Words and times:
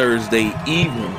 Thursday 0.00 0.50
evening. 0.66 1.14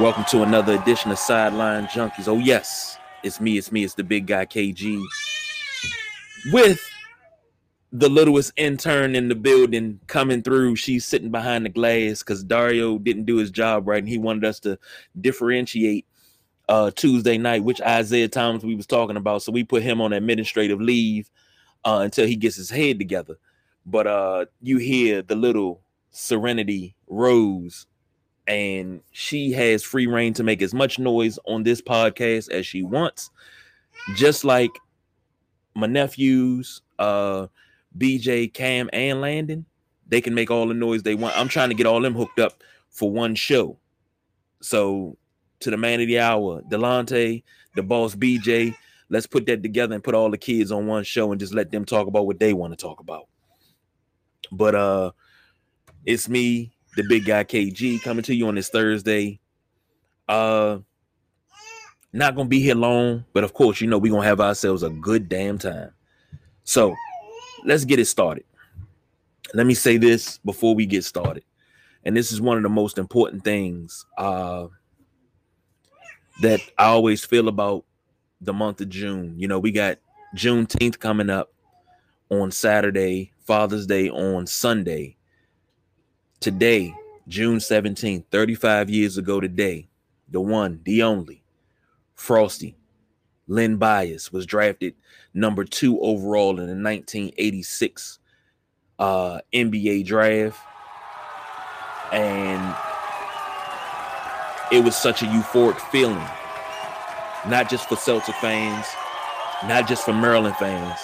Welcome 0.00 0.24
to 0.30 0.44
another 0.44 0.80
edition 0.80 1.10
of 1.10 1.18
Sideline 1.18 1.88
Junkies. 1.88 2.26
Oh, 2.26 2.38
yes, 2.38 2.96
it's 3.22 3.38
me, 3.38 3.58
it's 3.58 3.70
me, 3.70 3.84
it's 3.84 3.92
the 3.92 4.02
big 4.02 4.26
guy 4.26 4.46
KG 4.46 4.98
with 6.54 6.80
the 7.92 8.08
littlest 8.08 8.54
intern 8.56 9.14
in 9.14 9.28
the 9.28 9.34
building 9.34 10.00
coming 10.06 10.40
through. 10.40 10.76
She's 10.76 11.04
sitting 11.04 11.30
behind 11.30 11.66
the 11.66 11.68
glass 11.68 12.20
because 12.20 12.42
Dario 12.42 12.98
didn't 12.98 13.26
do 13.26 13.36
his 13.36 13.50
job 13.50 13.86
right 13.86 13.98
and 13.98 14.08
he 14.08 14.16
wanted 14.16 14.46
us 14.46 14.58
to 14.60 14.78
differentiate 15.20 16.06
uh, 16.66 16.90
Tuesday 16.92 17.36
night, 17.36 17.62
which 17.62 17.82
Isaiah 17.82 18.28
Thomas 18.28 18.62
we 18.62 18.74
was 18.74 18.86
talking 18.86 19.18
about. 19.18 19.42
So 19.42 19.52
we 19.52 19.64
put 19.64 19.82
him 19.82 20.00
on 20.00 20.14
administrative 20.14 20.80
leave 20.80 21.28
uh, 21.84 22.00
until 22.04 22.26
he 22.26 22.36
gets 22.36 22.56
his 22.56 22.70
head 22.70 22.98
together. 22.98 23.36
But 23.84 24.06
uh, 24.06 24.46
you 24.62 24.78
hear 24.78 25.20
the 25.20 25.36
little 25.36 25.82
Serenity 26.10 26.94
Rose, 27.08 27.86
and 28.46 29.00
she 29.12 29.52
has 29.52 29.82
free 29.82 30.06
reign 30.06 30.34
to 30.34 30.42
make 30.42 30.62
as 30.62 30.74
much 30.74 30.98
noise 30.98 31.38
on 31.46 31.62
this 31.62 31.80
podcast 31.80 32.50
as 32.50 32.66
she 32.66 32.82
wants, 32.82 33.30
just 34.16 34.44
like 34.44 34.70
my 35.74 35.86
nephews, 35.86 36.82
uh, 36.98 37.46
BJ, 37.96 38.52
Cam, 38.52 38.90
and 38.92 39.20
Landon. 39.20 39.66
They 40.08 40.20
can 40.20 40.34
make 40.34 40.50
all 40.50 40.66
the 40.66 40.74
noise 40.74 41.02
they 41.02 41.14
want. 41.14 41.38
I'm 41.38 41.48
trying 41.48 41.68
to 41.68 41.74
get 41.74 41.86
all 41.86 42.00
them 42.00 42.14
hooked 42.14 42.40
up 42.40 42.62
for 42.88 43.10
one 43.10 43.36
show. 43.36 43.78
So, 44.60 45.16
to 45.60 45.70
the 45.70 45.76
man 45.76 46.00
of 46.00 46.08
the 46.08 46.18
hour, 46.18 46.62
Delonte, 46.62 47.44
the 47.76 47.82
boss, 47.82 48.16
BJ, 48.16 48.74
let's 49.08 49.26
put 49.26 49.46
that 49.46 49.62
together 49.62 49.94
and 49.94 50.02
put 50.02 50.14
all 50.14 50.30
the 50.30 50.38
kids 50.38 50.72
on 50.72 50.86
one 50.86 51.04
show 51.04 51.30
and 51.30 51.40
just 51.40 51.54
let 51.54 51.70
them 51.70 51.84
talk 51.84 52.08
about 52.08 52.26
what 52.26 52.40
they 52.40 52.52
want 52.52 52.72
to 52.72 52.76
talk 52.76 53.00
about. 53.00 53.28
But 54.50 54.74
uh 54.74 55.12
it's 56.04 56.28
me, 56.28 56.72
the 56.96 57.04
big 57.08 57.24
guy 57.24 57.44
KG, 57.44 58.02
coming 58.02 58.22
to 58.24 58.34
you 58.34 58.48
on 58.48 58.54
this 58.54 58.68
Thursday. 58.68 59.40
Uh 60.28 60.78
not 62.12 62.34
gonna 62.34 62.48
be 62.48 62.60
here 62.60 62.74
long, 62.74 63.24
but 63.32 63.44
of 63.44 63.52
course, 63.52 63.80
you 63.80 63.86
know, 63.86 63.98
we're 63.98 64.12
gonna 64.12 64.26
have 64.26 64.40
ourselves 64.40 64.82
a 64.82 64.90
good 64.90 65.28
damn 65.28 65.58
time. 65.58 65.92
So 66.64 66.94
let's 67.64 67.84
get 67.84 67.98
it 67.98 68.06
started. 68.06 68.44
Let 69.54 69.66
me 69.66 69.74
say 69.74 69.96
this 69.96 70.38
before 70.38 70.74
we 70.74 70.86
get 70.86 71.04
started. 71.04 71.44
And 72.04 72.16
this 72.16 72.32
is 72.32 72.40
one 72.40 72.56
of 72.56 72.62
the 72.62 72.68
most 72.68 72.98
important 72.98 73.44
things 73.44 74.04
uh 74.18 74.66
that 76.42 76.60
I 76.78 76.86
always 76.86 77.24
feel 77.24 77.48
about 77.48 77.84
the 78.40 78.52
month 78.52 78.80
of 78.80 78.88
June. 78.88 79.34
You 79.38 79.48
know, 79.48 79.58
we 79.58 79.72
got 79.72 79.98
Juneteenth 80.36 80.98
coming 80.98 81.30
up 81.30 81.52
on 82.30 82.50
Saturday, 82.50 83.32
Father's 83.40 83.86
Day 83.86 84.08
on 84.08 84.46
Sunday. 84.46 85.16
Today, 86.40 86.94
June 87.28 87.58
17th, 87.58 88.24
35 88.30 88.88
years 88.88 89.18
ago 89.18 89.40
today, 89.40 89.90
the 90.30 90.40
one, 90.40 90.80
the 90.84 91.02
only, 91.02 91.44
Frosty, 92.14 92.78
Len 93.46 93.76
Bias 93.76 94.32
was 94.32 94.46
drafted 94.46 94.94
number 95.34 95.66
two 95.66 96.00
overall 96.00 96.52
in 96.58 96.66
the 96.66 96.82
1986 96.82 98.20
uh, 98.98 99.40
NBA 99.52 100.06
draft. 100.06 100.58
And 102.10 102.74
it 104.72 104.82
was 104.82 104.96
such 104.96 105.20
a 105.20 105.26
euphoric 105.26 105.78
feeling, 105.90 106.26
not 107.50 107.68
just 107.68 107.86
for 107.86 107.96
Celtic 107.96 108.34
fans, 108.36 108.86
not 109.66 109.86
just 109.86 110.06
for 110.06 110.14
Maryland 110.14 110.56
fans, 110.56 111.00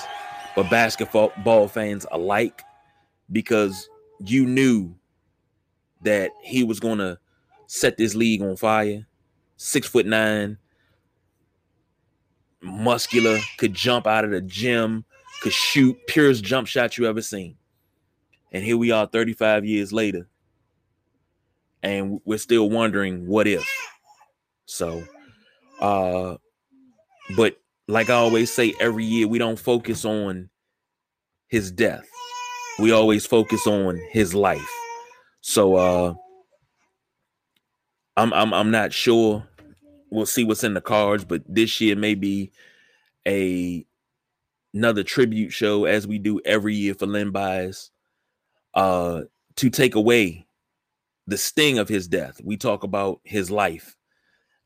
but 0.54 0.70
basketball 0.70 1.68
fans 1.68 2.06
alike, 2.10 2.62
because 3.30 3.86
you 4.18 4.46
knew 4.46 4.94
that 6.02 6.30
he 6.42 6.64
was 6.64 6.80
going 6.80 6.98
to 6.98 7.18
set 7.66 7.96
this 7.96 8.14
league 8.14 8.42
on 8.42 8.56
fire. 8.56 9.06
Six 9.56 9.86
foot 9.88 10.06
nine, 10.06 10.58
muscular, 12.60 13.38
could 13.58 13.72
jump 13.74 14.06
out 14.06 14.24
of 14.24 14.30
the 14.30 14.40
gym, 14.42 15.04
could 15.42 15.52
shoot, 15.52 15.96
purest 16.06 16.44
jump 16.44 16.66
shot 16.66 16.98
you 16.98 17.06
ever 17.06 17.22
seen. 17.22 17.56
And 18.52 18.62
here 18.62 18.76
we 18.76 18.90
are 18.90 19.06
35 19.06 19.64
years 19.64 19.92
later. 19.92 20.28
And 21.82 22.20
we're 22.24 22.38
still 22.38 22.68
wondering 22.68 23.26
what 23.26 23.46
if. 23.46 23.66
So, 24.66 25.04
uh, 25.80 26.36
but 27.36 27.58
like 27.88 28.10
I 28.10 28.14
always 28.14 28.52
say 28.52 28.74
every 28.80 29.04
year, 29.04 29.28
we 29.28 29.38
don't 29.38 29.58
focus 29.58 30.04
on 30.04 30.50
his 31.48 31.70
death. 31.70 32.06
We 32.78 32.92
always 32.92 33.24
focus 33.24 33.66
on 33.66 34.00
his 34.10 34.34
life. 34.34 34.68
So 35.48 35.76
uh 35.76 36.14
I'm 38.16 38.32
I'm 38.32 38.52
I'm 38.52 38.72
not 38.72 38.92
sure. 38.92 39.46
We'll 40.10 40.26
see 40.26 40.42
what's 40.42 40.64
in 40.64 40.74
the 40.74 40.80
cards, 40.80 41.24
but 41.24 41.42
this 41.48 41.80
year 41.80 41.94
may 41.94 42.16
be 42.16 42.50
a 43.28 43.86
another 44.74 45.04
tribute 45.04 45.52
show 45.52 45.84
as 45.84 46.04
we 46.04 46.18
do 46.18 46.40
every 46.44 46.74
year 46.74 46.94
for 46.94 47.06
Len 47.06 47.30
Bias 47.30 47.92
uh 48.74 49.22
to 49.54 49.70
take 49.70 49.94
away 49.94 50.48
the 51.28 51.38
sting 51.38 51.78
of 51.78 51.88
his 51.88 52.08
death. 52.08 52.40
We 52.42 52.56
talk 52.56 52.82
about 52.82 53.20
his 53.22 53.48
life 53.48 53.96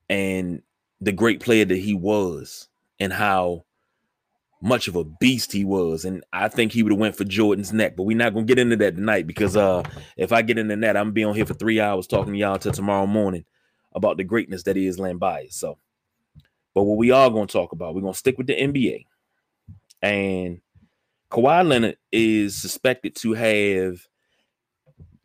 and 0.08 0.62
the 1.02 1.12
great 1.12 1.40
player 1.40 1.66
that 1.66 1.76
he 1.76 1.92
was 1.92 2.68
and 2.98 3.12
how 3.12 3.66
much 4.62 4.88
of 4.88 4.96
a 4.96 5.04
beast 5.04 5.52
he 5.52 5.64
was. 5.64 6.04
And 6.04 6.22
I 6.32 6.48
think 6.48 6.72
he 6.72 6.82
would 6.82 6.92
have 6.92 6.98
went 6.98 7.16
for 7.16 7.24
Jordan's 7.24 7.72
neck, 7.72 7.96
but 7.96 8.04
we're 8.04 8.16
not 8.16 8.34
gonna 8.34 8.46
get 8.46 8.58
into 8.58 8.76
that 8.76 8.96
tonight 8.96 9.26
because 9.26 9.56
uh 9.56 9.82
if 10.16 10.32
I 10.32 10.42
get 10.42 10.58
into 10.58 10.76
that, 10.76 10.96
I'm 10.96 11.04
gonna 11.04 11.12
be 11.12 11.24
on 11.24 11.34
here 11.34 11.46
for 11.46 11.54
three 11.54 11.80
hours 11.80 12.06
talking 12.06 12.32
to 12.32 12.38
y'all 12.38 12.58
till 12.58 12.72
tomorrow 12.72 13.06
morning 13.06 13.44
about 13.94 14.16
the 14.16 14.24
greatness 14.24 14.62
that 14.64 14.76
is 14.76 14.98
Len 14.98 15.16
Bias. 15.16 15.56
So, 15.56 15.78
but 16.74 16.84
what 16.84 16.98
we 16.98 17.10
are 17.10 17.30
gonna 17.30 17.46
talk 17.46 17.72
about, 17.72 17.94
we're 17.94 18.02
gonna 18.02 18.14
stick 18.14 18.36
with 18.38 18.46
the 18.46 18.54
NBA. 18.54 19.06
And 20.02 20.60
Kawhi 21.30 21.66
Leonard 21.66 21.96
is 22.12 22.56
suspected 22.56 23.14
to 23.16 23.32
have, 23.34 24.06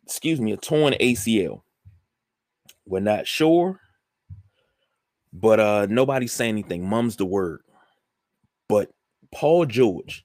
excuse 0.04 0.40
me, 0.40 0.52
a 0.52 0.56
torn 0.56 0.94
ACL. 0.94 1.62
We're 2.86 3.00
not 3.00 3.26
sure, 3.26 3.80
but 5.32 5.60
uh 5.60 5.86
nobody's 5.90 6.32
saying 6.32 6.54
anything. 6.54 6.88
Mum's 6.88 7.16
the 7.16 7.26
word. 7.26 7.60
But 8.68 8.90
Paul 9.32 9.66
George, 9.66 10.24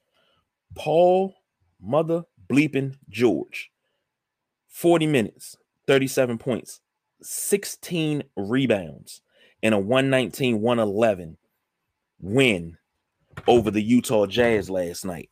Paul 0.74 1.34
Mother 1.80 2.24
Bleeping 2.48 2.96
George, 3.08 3.70
40 4.68 5.06
minutes, 5.06 5.56
37 5.86 6.38
points, 6.38 6.80
16 7.22 8.24
rebounds, 8.36 9.22
and 9.62 9.74
a 9.74 9.78
119 9.78 10.60
111 10.60 11.36
win 12.20 12.76
over 13.46 13.70
the 13.70 13.82
Utah 13.82 14.26
Jazz 14.26 14.68
last 14.70 15.04
night. 15.04 15.30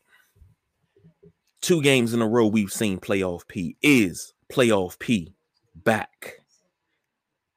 Two 1.61 1.83
games 1.83 2.15
in 2.15 2.23
a 2.23 2.29
row 2.29 2.47
we've 2.47 2.73
seen 2.73 2.99
playoff 2.99 3.47
P. 3.47 3.77
Is 3.83 4.33
playoff 4.51 4.99
P 4.99 5.35
back? 5.75 6.41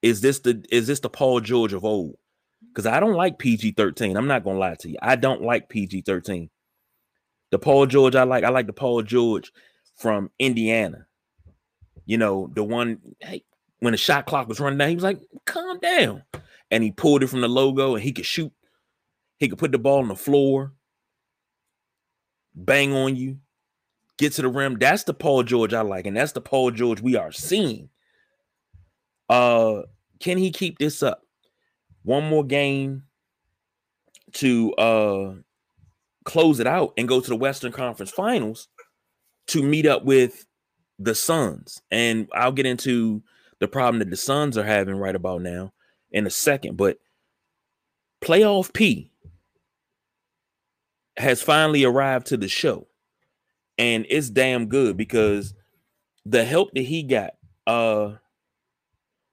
Is 0.01 0.21
this 0.21 0.39
the 0.39 0.63
is 0.69 0.87
this 0.87 0.99
the 0.99 1.09
Paul 1.09 1.39
George 1.39 1.73
of 1.73 1.85
old? 1.85 2.17
Because 2.73 2.87
I 2.87 2.99
don't 2.99 3.13
like 3.13 3.37
PG 3.37 3.73
13. 3.73 4.17
I'm 4.17 4.27
not 4.27 4.43
gonna 4.43 4.57
lie 4.57 4.75
to 4.75 4.89
you. 4.89 4.97
I 5.01 5.15
don't 5.15 5.43
like 5.43 5.69
PG 5.69 6.01
13. 6.01 6.49
The 7.51 7.59
Paul 7.59 7.85
George 7.85 8.15
I 8.15 8.23
like, 8.23 8.43
I 8.43 8.49
like 8.49 8.65
the 8.65 8.73
Paul 8.73 9.03
George 9.03 9.51
from 9.95 10.31
Indiana. 10.39 11.05
You 12.05 12.17
know, 12.17 12.49
the 12.53 12.63
one 12.63 12.99
hey, 13.19 13.43
when 13.79 13.91
the 13.91 13.97
shot 13.97 14.25
clock 14.25 14.47
was 14.47 14.59
running 14.59 14.79
down, 14.79 14.89
he 14.89 14.95
was 14.95 15.03
like, 15.03 15.19
calm 15.45 15.79
down. 15.79 16.23
And 16.71 16.83
he 16.83 16.91
pulled 16.91 17.21
it 17.21 17.27
from 17.27 17.41
the 17.41 17.47
logo 17.47 17.93
and 17.93 18.03
he 18.03 18.11
could 18.11 18.25
shoot, 18.25 18.51
he 19.37 19.47
could 19.47 19.59
put 19.59 19.71
the 19.71 19.77
ball 19.77 19.99
on 19.99 20.07
the 20.07 20.15
floor, 20.15 20.73
bang 22.55 22.93
on 22.95 23.15
you, 23.15 23.37
get 24.17 24.33
to 24.33 24.41
the 24.41 24.49
rim. 24.49 24.79
That's 24.79 25.03
the 25.03 25.13
Paul 25.13 25.43
George 25.43 25.75
I 25.75 25.81
like, 25.81 26.07
and 26.07 26.17
that's 26.17 26.31
the 26.31 26.41
Paul 26.41 26.71
George 26.71 27.01
we 27.01 27.15
are 27.15 27.31
seeing. 27.31 27.89
Uh, 29.29 29.83
can 30.19 30.39
he 30.39 30.51
keep 30.51 30.79
this 30.79 31.03
up? 31.03 31.22
One 32.03 32.27
more 32.27 32.43
game 32.43 33.03
to 34.33 34.73
uh 34.73 35.33
close 36.25 36.59
it 36.59 36.67
out 36.67 36.93
and 36.97 37.07
go 37.07 37.19
to 37.19 37.29
the 37.29 37.35
Western 37.35 37.71
Conference 37.71 38.11
Finals 38.11 38.67
to 39.47 39.61
meet 39.61 39.85
up 39.85 40.05
with 40.05 40.45
the 40.99 41.15
Suns. 41.15 41.81
And 41.91 42.27
I'll 42.33 42.51
get 42.51 42.65
into 42.65 43.23
the 43.59 43.67
problem 43.67 43.99
that 43.99 44.09
the 44.09 44.17
Suns 44.17 44.57
are 44.57 44.63
having 44.63 44.95
right 44.95 45.15
about 45.15 45.41
now 45.41 45.73
in 46.11 46.25
a 46.25 46.29
second, 46.29 46.77
but 46.77 46.97
playoff 48.23 48.73
P 48.73 49.11
has 51.17 51.41
finally 51.41 51.83
arrived 51.83 52.27
to 52.27 52.37
the 52.37 52.47
show. 52.47 52.87
And 53.77 54.05
it's 54.09 54.29
damn 54.29 54.67
good 54.67 54.97
because 54.97 55.53
the 56.25 56.45
help 56.45 56.71
that 56.73 56.83
he 56.83 57.03
got 57.03 57.33
uh 57.67 58.13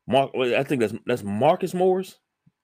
Mark 0.06 0.30
I 0.34 0.64
think 0.64 0.80
that's 0.80 0.94
that's 1.06 1.22
Marcus 1.22 1.74
Morris 1.74 2.18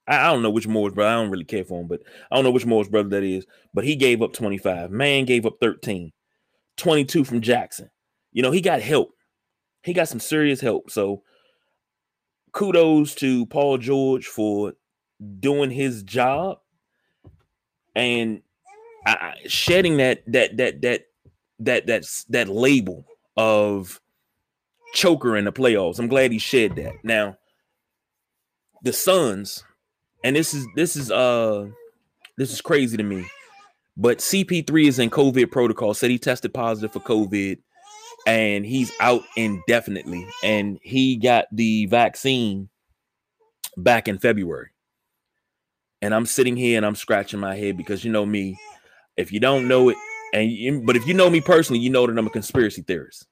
I, 0.08 0.31
don't 0.31 0.43
know 0.43 0.50
which 0.50 0.69
Morris 0.69 0.94
brother. 0.94 1.11
I 1.11 1.14
don't 1.14 1.31
really 1.31 1.44
care 1.44 1.64
for 1.64 1.81
him, 1.81 1.88
but 1.88 2.00
I 2.31 2.37
don't 2.37 2.44
know 2.44 2.50
which 2.50 2.67
Morris 2.67 2.88
brother 2.88 3.08
that 3.11 3.23
is. 3.23 3.47
But 3.75 3.85
he 3.85 3.97
gave 3.97 4.23
up 4.23 4.32
25. 4.32 4.91
Man 4.91 5.25
gave 5.25 5.47
up 5.47 5.56
13. 5.61 6.12
22 6.76 7.25
from 7.25 7.41
Jackson. 7.41 7.91
You 8.32 8.43
know, 8.43 8.50
he 8.50 8.61
got 8.61 8.81
help. 8.81 9.14
he 9.82 9.93
got 9.93 10.08
some 10.08 10.20
serious 10.20 10.61
help. 10.61 10.91
So 10.91 11.23
kudos 12.53 13.14
to 13.17 13.47
Paul 13.47 13.79
George 13.79 14.26
for 14.26 14.75
doing 15.41 15.70
his 15.70 16.03
job 16.03 16.59
and 17.94 18.43
I, 19.06 19.35
shedding 19.47 19.97
that 19.99 20.23
that 20.26 20.56
that 20.59 20.82
that 20.82 21.06
that 21.61 21.87
that's 21.87 22.25
that 22.25 22.49
label 22.49 23.06
of 23.37 24.00
choker 24.93 25.37
in 25.37 25.44
the 25.44 25.52
playoffs. 25.52 25.99
I'm 25.99 26.09
glad 26.09 26.32
he 26.32 26.38
shed 26.38 26.76
that. 26.76 27.05
Now, 27.05 27.38
the 28.82 28.93
Suns, 28.93 29.64
and 30.26 30.34
this 30.34 30.55
is 30.55 30.67
this 30.75 30.96
is 30.96 31.12
uh 31.12 31.69
this 32.37 32.52
is 32.52 32.61
crazy 32.61 32.96
to 32.96 33.02
me, 33.05 33.25
but 33.96 34.19
CP3 34.19 34.88
is 34.88 34.99
in 34.99 35.08
COVID 35.08 35.52
protocol. 35.52 35.94
Said 35.94 36.11
he 36.11 36.19
tested 36.19 36.52
positive 36.52 36.93
for 36.93 36.99
COVID, 36.99 37.58
and 38.26 38.67
he's 38.67 38.90
out 38.99 39.23
indefinitely. 39.37 40.26
And 40.43 40.81
he 40.82 41.14
got 41.17 41.46
the 41.52 41.87
vaccine 41.87 42.69
back 43.76 44.08
in 44.08 44.19
February. 44.19 44.70
And 46.02 46.12
I'm 46.12 46.26
sitting 46.26 46.56
here 46.56 46.76
and 46.76 46.84
I'm 46.84 46.96
scratching 46.96 47.38
my 47.38 47.55
head 47.55 47.76
because 47.76 48.05
you 48.05 48.11
know 48.11 48.26
me, 48.26 48.58
if 49.17 49.32
you 49.32 49.38
don't 49.38 49.69
know 49.69 49.90
it, 49.90 49.96
and 50.34 50.50
you, 50.50 50.82
but 50.84 50.96
if 50.96 51.06
you 51.06 51.14
know 51.14 51.31
me 51.31 51.40
personally, 51.40 51.81
you 51.81 51.88
know 51.88 52.05
that 52.05 52.19
I'm 52.19 52.26
a 52.26 52.31
conspiracy 52.31 52.82
theorist. 52.82 53.28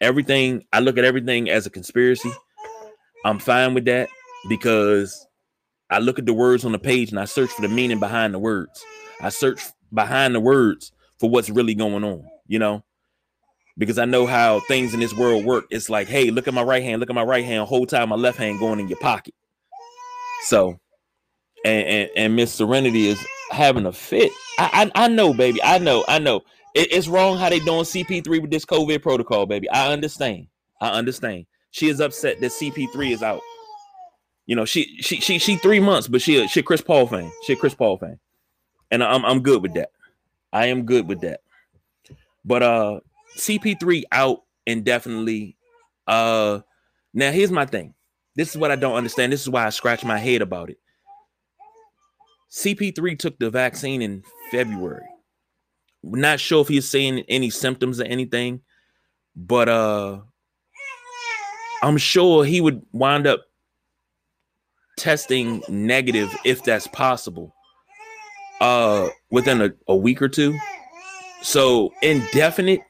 Everything 0.00 0.66
I 0.72 0.78
look 0.78 0.98
at 0.98 1.04
everything 1.04 1.50
as 1.50 1.66
a 1.66 1.70
conspiracy. 1.70 2.30
I'm 3.24 3.40
fine 3.40 3.74
with 3.74 3.86
that 3.86 4.08
because 4.48 5.26
I 5.92 5.98
look 5.98 6.18
at 6.18 6.26
the 6.26 6.32
words 6.32 6.64
on 6.64 6.72
the 6.72 6.78
page 6.78 7.10
and 7.10 7.20
I 7.20 7.26
search 7.26 7.50
for 7.50 7.62
the 7.62 7.68
meaning 7.68 8.00
behind 8.00 8.34
the 8.34 8.38
words. 8.38 8.84
I 9.20 9.28
search 9.28 9.62
behind 9.92 10.34
the 10.34 10.40
words 10.40 10.92
for 11.18 11.30
what's 11.30 11.50
really 11.50 11.74
going 11.74 12.02
on, 12.02 12.24
you 12.46 12.58
know, 12.58 12.82
because 13.78 13.98
I 13.98 14.04
know 14.04 14.26
how 14.26 14.60
things 14.60 14.94
in 14.94 15.00
this 15.00 15.14
world 15.14 15.44
work. 15.44 15.66
It's 15.70 15.90
like, 15.90 16.08
hey, 16.08 16.30
look 16.30 16.48
at 16.48 16.54
my 16.54 16.62
right 16.62 16.82
hand, 16.82 17.00
look 17.00 17.10
at 17.10 17.14
my 17.14 17.22
right 17.22 17.44
hand, 17.44 17.66
whole 17.68 17.86
time 17.86 18.08
my 18.08 18.16
left 18.16 18.38
hand 18.38 18.58
going 18.58 18.80
in 18.80 18.88
your 18.88 18.98
pocket. 18.98 19.34
So, 20.44 20.80
and 21.64 21.86
and, 21.86 22.10
and 22.16 22.36
Miss 22.36 22.52
Serenity 22.52 23.08
is 23.08 23.24
having 23.50 23.86
a 23.86 23.92
fit. 23.92 24.32
I, 24.58 24.90
I, 24.96 25.04
I 25.04 25.08
know, 25.08 25.32
baby. 25.32 25.62
I 25.62 25.78
know. 25.78 26.04
I 26.08 26.18
know. 26.18 26.40
It, 26.74 26.92
it's 26.92 27.06
wrong 27.06 27.38
how 27.38 27.50
they 27.50 27.60
doing 27.60 27.82
CP3 27.82 28.40
with 28.40 28.50
this 28.50 28.64
COVID 28.64 29.02
protocol, 29.02 29.46
baby. 29.46 29.68
I 29.70 29.92
understand. 29.92 30.48
I 30.80 30.90
understand. 30.90 31.46
She 31.70 31.88
is 31.88 32.00
upset 32.00 32.40
that 32.40 32.50
CP3 32.50 33.12
is 33.12 33.22
out. 33.22 33.40
You 34.46 34.56
know, 34.56 34.64
she 34.64 34.98
she 35.00 35.20
she 35.20 35.38
she 35.38 35.56
three 35.56 35.80
months, 35.80 36.08
but 36.08 36.20
she 36.20 36.46
she 36.48 36.62
Chris 36.62 36.80
Paul 36.80 37.06
fan. 37.06 37.30
She 37.44 37.54
Chris 37.54 37.74
Paul 37.74 37.98
fan, 37.98 38.18
and 38.90 39.02
I'm 39.02 39.24
I'm 39.24 39.40
good 39.40 39.62
with 39.62 39.74
that. 39.74 39.90
I 40.52 40.66
am 40.66 40.84
good 40.84 41.08
with 41.08 41.20
that. 41.20 41.40
But 42.44 42.62
uh, 42.62 43.00
CP3 43.36 44.02
out 44.10 44.42
indefinitely. 44.66 45.56
Uh, 46.06 46.60
now 47.14 47.30
here's 47.30 47.50
my 47.50 47.66
thing. 47.66 47.94
This 48.34 48.50
is 48.50 48.56
what 48.56 48.70
I 48.70 48.76
don't 48.76 48.96
understand. 48.96 49.32
This 49.32 49.42
is 49.42 49.48
why 49.48 49.66
I 49.66 49.70
scratch 49.70 50.04
my 50.04 50.18
head 50.18 50.42
about 50.42 50.70
it. 50.70 50.78
CP3 52.50 53.18
took 53.18 53.38
the 53.38 53.50
vaccine 53.50 54.02
in 54.02 54.22
February. 54.50 55.06
not 56.02 56.40
sure 56.40 56.62
if 56.62 56.68
he's 56.68 56.88
seeing 56.88 57.20
any 57.28 57.48
symptoms 57.48 58.00
or 58.00 58.04
anything, 58.04 58.60
but 59.36 59.68
uh 59.68 60.20
I'm 61.82 61.96
sure 61.96 62.44
he 62.44 62.60
would 62.60 62.82
wind 62.92 63.26
up 63.26 63.44
testing 64.96 65.62
negative 65.68 66.34
if 66.44 66.62
that's 66.64 66.86
possible 66.88 67.54
uh 68.60 69.08
within 69.30 69.60
a, 69.62 69.70
a 69.88 69.96
week 69.96 70.22
or 70.22 70.28
two. 70.28 70.56
So 71.42 71.92
indefinite 72.02 72.80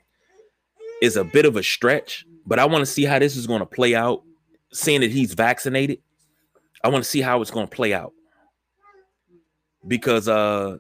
is 1.00 1.16
a 1.16 1.24
bit 1.24 1.46
of 1.46 1.56
a 1.56 1.62
stretch, 1.62 2.26
but 2.46 2.58
I 2.58 2.66
want 2.66 2.82
to 2.82 2.86
see 2.86 3.04
how 3.04 3.18
this 3.18 3.36
is 3.36 3.46
going 3.46 3.60
to 3.60 3.66
play 3.66 3.94
out. 3.94 4.22
Seeing 4.74 5.02
that 5.02 5.10
he's 5.10 5.34
vaccinated, 5.34 5.98
I 6.82 6.88
want 6.88 7.04
to 7.04 7.10
see 7.10 7.20
how 7.20 7.42
it's 7.42 7.50
going 7.50 7.66
to 7.66 7.74
play 7.74 7.92
out 7.92 8.12
because 9.86 10.28
uh 10.28 10.78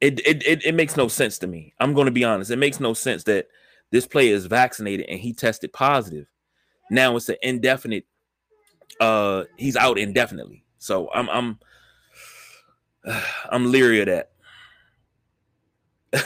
it, 0.00 0.20
it 0.26 0.46
it 0.46 0.64
it 0.64 0.74
makes 0.74 0.96
no 0.96 1.08
sense 1.08 1.38
to 1.38 1.46
me. 1.46 1.74
I'm 1.80 1.94
going 1.94 2.06
to 2.06 2.12
be 2.12 2.24
honest. 2.24 2.50
It 2.50 2.56
makes 2.56 2.80
no 2.80 2.94
sense 2.94 3.24
that 3.24 3.46
this 3.90 4.06
player 4.06 4.34
is 4.34 4.46
vaccinated 4.46 5.06
and 5.08 5.18
he 5.18 5.32
tested 5.32 5.72
positive. 5.72 6.26
Now 6.90 7.16
it's 7.16 7.28
an 7.28 7.36
indefinite 7.42 8.04
uh 9.00 9.44
he's 9.56 9.76
out 9.76 9.98
indefinitely. 9.98 10.64
So 10.78 11.10
I'm 11.14 11.28
I'm 11.28 11.58
I'm 13.50 13.70
leery 13.70 14.00
of 14.00 14.06
that. 14.06 14.30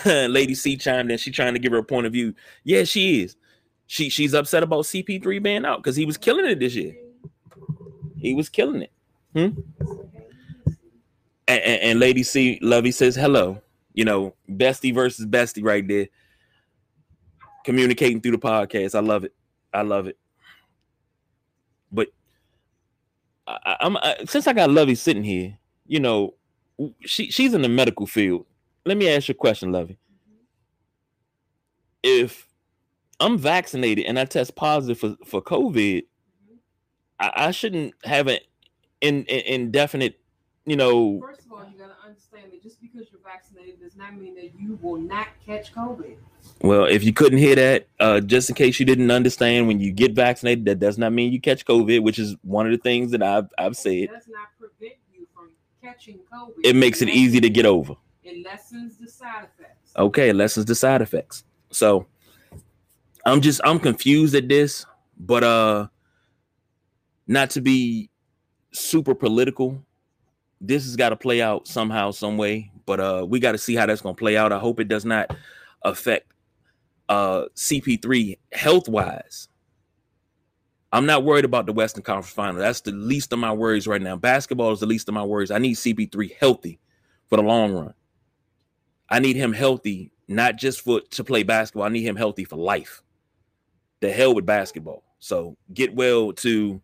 Lady 0.31 0.55
C 0.55 0.77
chimed 0.77 1.11
in. 1.11 1.19
She 1.19 1.31
trying 1.31 1.55
to 1.55 1.59
give 1.59 1.73
her 1.73 1.79
a 1.79 1.85
point 1.85 2.07
of 2.07 2.12
view. 2.12 2.35
Yeah, 2.65 2.85
she 2.85 3.23
is. 3.23 3.37
She 3.87 4.09
she's 4.09 4.35
upset 4.35 4.62
about 4.62 4.85
CP3 4.85 5.43
being 5.43 5.65
out 5.65 5.79
because 5.79 5.97
he 5.97 6.07
was 6.07 6.17
killing 6.17 6.47
it 6.47 6.61
this 6.61 6.75
year. 6.75 6.95
He 8.17 8.35
was 8.35 8.49
killing 8.49 8.83
it. 8.83 8.93
Hmm? 9.33 9.61
And, 11.49 11.62
and, 11.62 11.83
and 11.83 12.01
Lady 12.01 12.23
C 12.23 12.59
Lovey 12.62 12.93
says 12.93 13.17
hello. 13.17 13.61
You 13.95 14.05
know, 14.05 14.35
bestie 14.49 14.95
versus 14.95 15.27
bestie 15.27 15.65
right 15.65 15.87
there. 15.87 16.09
Communicating 17.65 18.21
through 18.21 18.33
the 18.33 18.39
podcast. 18.39 18.95
I 18.95 19.01
love 19.01 19.25
it. 19.25 19.35
I 19.73 19.83
love 19.83 20.07
it. 20.07 20.17
But 21.91 22.09
I, 23.64 23.76
am 23.81 23.97
since 24.26 24.47
I 24.47 24.52
got 24.52 24.70
Lovey 24.70 24.94
sitting 24.94 25.25
here, 25.25 25.56
you 25.87 26.00
know, 26.00 26.35
she 27.00 27.31
she's 27.31 27.55
in 27.55 27.62
the 27.62 27.69
medical 27.69 28.06
field. 28.06 28.47
Let 28.87 28.97
me 28.97 29.08
ask 29.08 29.29
you 29.29 29.32
a 29.32 29.35
question, 29.35 29.73
Lovey. 29.73 29.99
If 32.02 32.47
I'm 33.19 33.37
vaccinated 33.37 34.07
and 34.07 34.19
I 34.19 34.25
test 34.25 34.57
positive 34.57 34.99
for, 34.99 35.16
for 35.26 35.42
COVID, 35.42 36.04
I, 37.19 37.33
I 37.37 37.50
shouldn't 37.50 37.95
have 38.04 38.26
an 38.26 38.38
in, 39.00 39.25
in, 39.25 39.40
indefinite 39.62 40.21
you 40.66 40.76
know. 40.76 41.21
Understand 42.11 42.52
that 42.52 42.62
just 42.62 42.81
because 42.81 43.07
you're 43.11 43.21
vaccinated 43.23 43.81
does 43.81 43.97
not 43.97 44.17
mean 44.17 44.35
that 44.35 44.50
you 44.59 44.79
will 44.83 44.97
not 45.00 45.29
catch 45.47 45.73
COVID. 45.73 46.17
Well, 46.62 46.85
if 46.85 47.05
you 47.05 47.12
couldn't 47.12 47.38
hear 47.38 47.55
that, 47.55 47.87
uh, 48.00 48.21
just 48.21 48.49
in 48.49 48.57
case 48.57 48.81
you 48.81 48.87
didn't 48.87 49.11
understand, 49.11 49.69
when 49.69 49.81
you 49.81 49.93
get 49.93 50.12
vaccinated, 50.12 50.64
that 50.67 50.81
does 50.81 50.99
not 50.99 51.12
mean 51.12 51.33
you 51.33 51.40
catch 51.40 51.64
COVID, 51.64 52.02
which 52.02 52.19
is 52.19 52.37
one 52.43 52.67
of 52.67 52.73
the 52.73 52.79
things 52.79 53.12
that 53.12 53.23
I've 53.23 53.49
I've 53.57 53.76
said. 53.76 53.93
It 53.93 54.11
does 54.11 54.29
not 54.29 54.49
prevent 54.59 54.99
you 55.12 55.26
from 55.35 55.50
catching 55.83 56.19
COVID. 56.33 56.55
It 56.64 56.76
makes 56.76 57.00
it 57.00 57.09
easy 57.09 57.40
to 57.40 57.49
get 57.50 57.67
over. 57.67 57.95
It 58.25 58.45
lessens 58.45 58.97
the 58.99 59.09
side 59.09 59.45
effects. 59.45 59.93
Okay, 59.97 60.31
it 60.31 60.35
lessens 60.35 60.67
the 60.67 60.75
side 60.75 61.02
effects. 61.02 61.45
So 61.71 62.07
I'm 63.25 63.40
just 63.40 63.61
I'm 63.64 63.79
confused 63.79 64.35
at 64.35 64.49
this, 64.49 64.85
but 65.19 65.45
uh 65.45 65.87
not 67.26 67.50
to 67.50 67.61
be 67.61 68.11
super 68.73 69.14
political, 69.14 69.85
this 70.61 70.85
has 70.85 70.97
got 70.97 71.11
to 71.11 71.17
play 71.17 71.40
out 71.40 71.67
somehow, 71.67 72.11
some 72.11 72.37
way. 72.37 72.71
But 72.87 73.00
uh, 73.00 73.26
we 73.29 73.40
got 73.40 73.52
to 73.52 73.59
see 73.59 73.75
how 73.75 73.87
that's 73.87 74.02
going 74.02 74.14
to 74.14 74.19
play 74.19 74.37
out. 74.37 74.52
I 74.52 74.59
hope 74.59 74.81
it 74.81 74.88
does 74.88 75.05
not 75.05 75.35
affect 75.83 76.33
uh, 77.09 77.47
CP3 77.57 78.38
health 78.52 78.88
wise. 78.88 79.49
I'm 80.93 81.07
not 81.07 81.25
worried 81.25 81.45
about 81.45 81.67
the 81.67 81.73
Western 81.73 82.02
Conference 82.02 82.33
Final. 82.33 82.61
That's 82.61 82.81
the 82.81 82.93
least 82.93 83.33
of 83.33 83.38
my 83.38 83.52
worries 83.52 83.87
right 83.87 84.02
now. 84.02 84.17
Basketball 84.17 84.73
is 84.73 84.81
the 84.81 84.87
least 84.87 85.09
of 85.09 85.14
my 85.14 85.25
worries. 85.25 85.50
I 85.50 85.59
need 85.59 85.76
CP3 85.76 86.37
healthy 86.38 86.81
for 87.29 87.37
the 87.37 87.43
long 87.43 87.73
run. 87.73 87.95
I 89.09 89.21
need 89.21 89.37
him 89.37 89.52
healthy, 89.52 90.12
not 90.29 90.57
just 90.57 90.81
for 90.81 91.00
to 91.00 91.25
play 91.25 91.43
basketball. 91.43 91.85
I 91.85 91.90
need 91.90 92.05
him 92.05 92.17
healthy 92.17 92.45
for 92.45 92.57
life. 92.57 93.02
The 94.00 94.11
hell 94.11 94.35
with 94.35 94.47
basketball. 94.47 95.05
So 95.21 95.57
get 95.73 95.95
well 95.95 96.33
to 96.35 96.81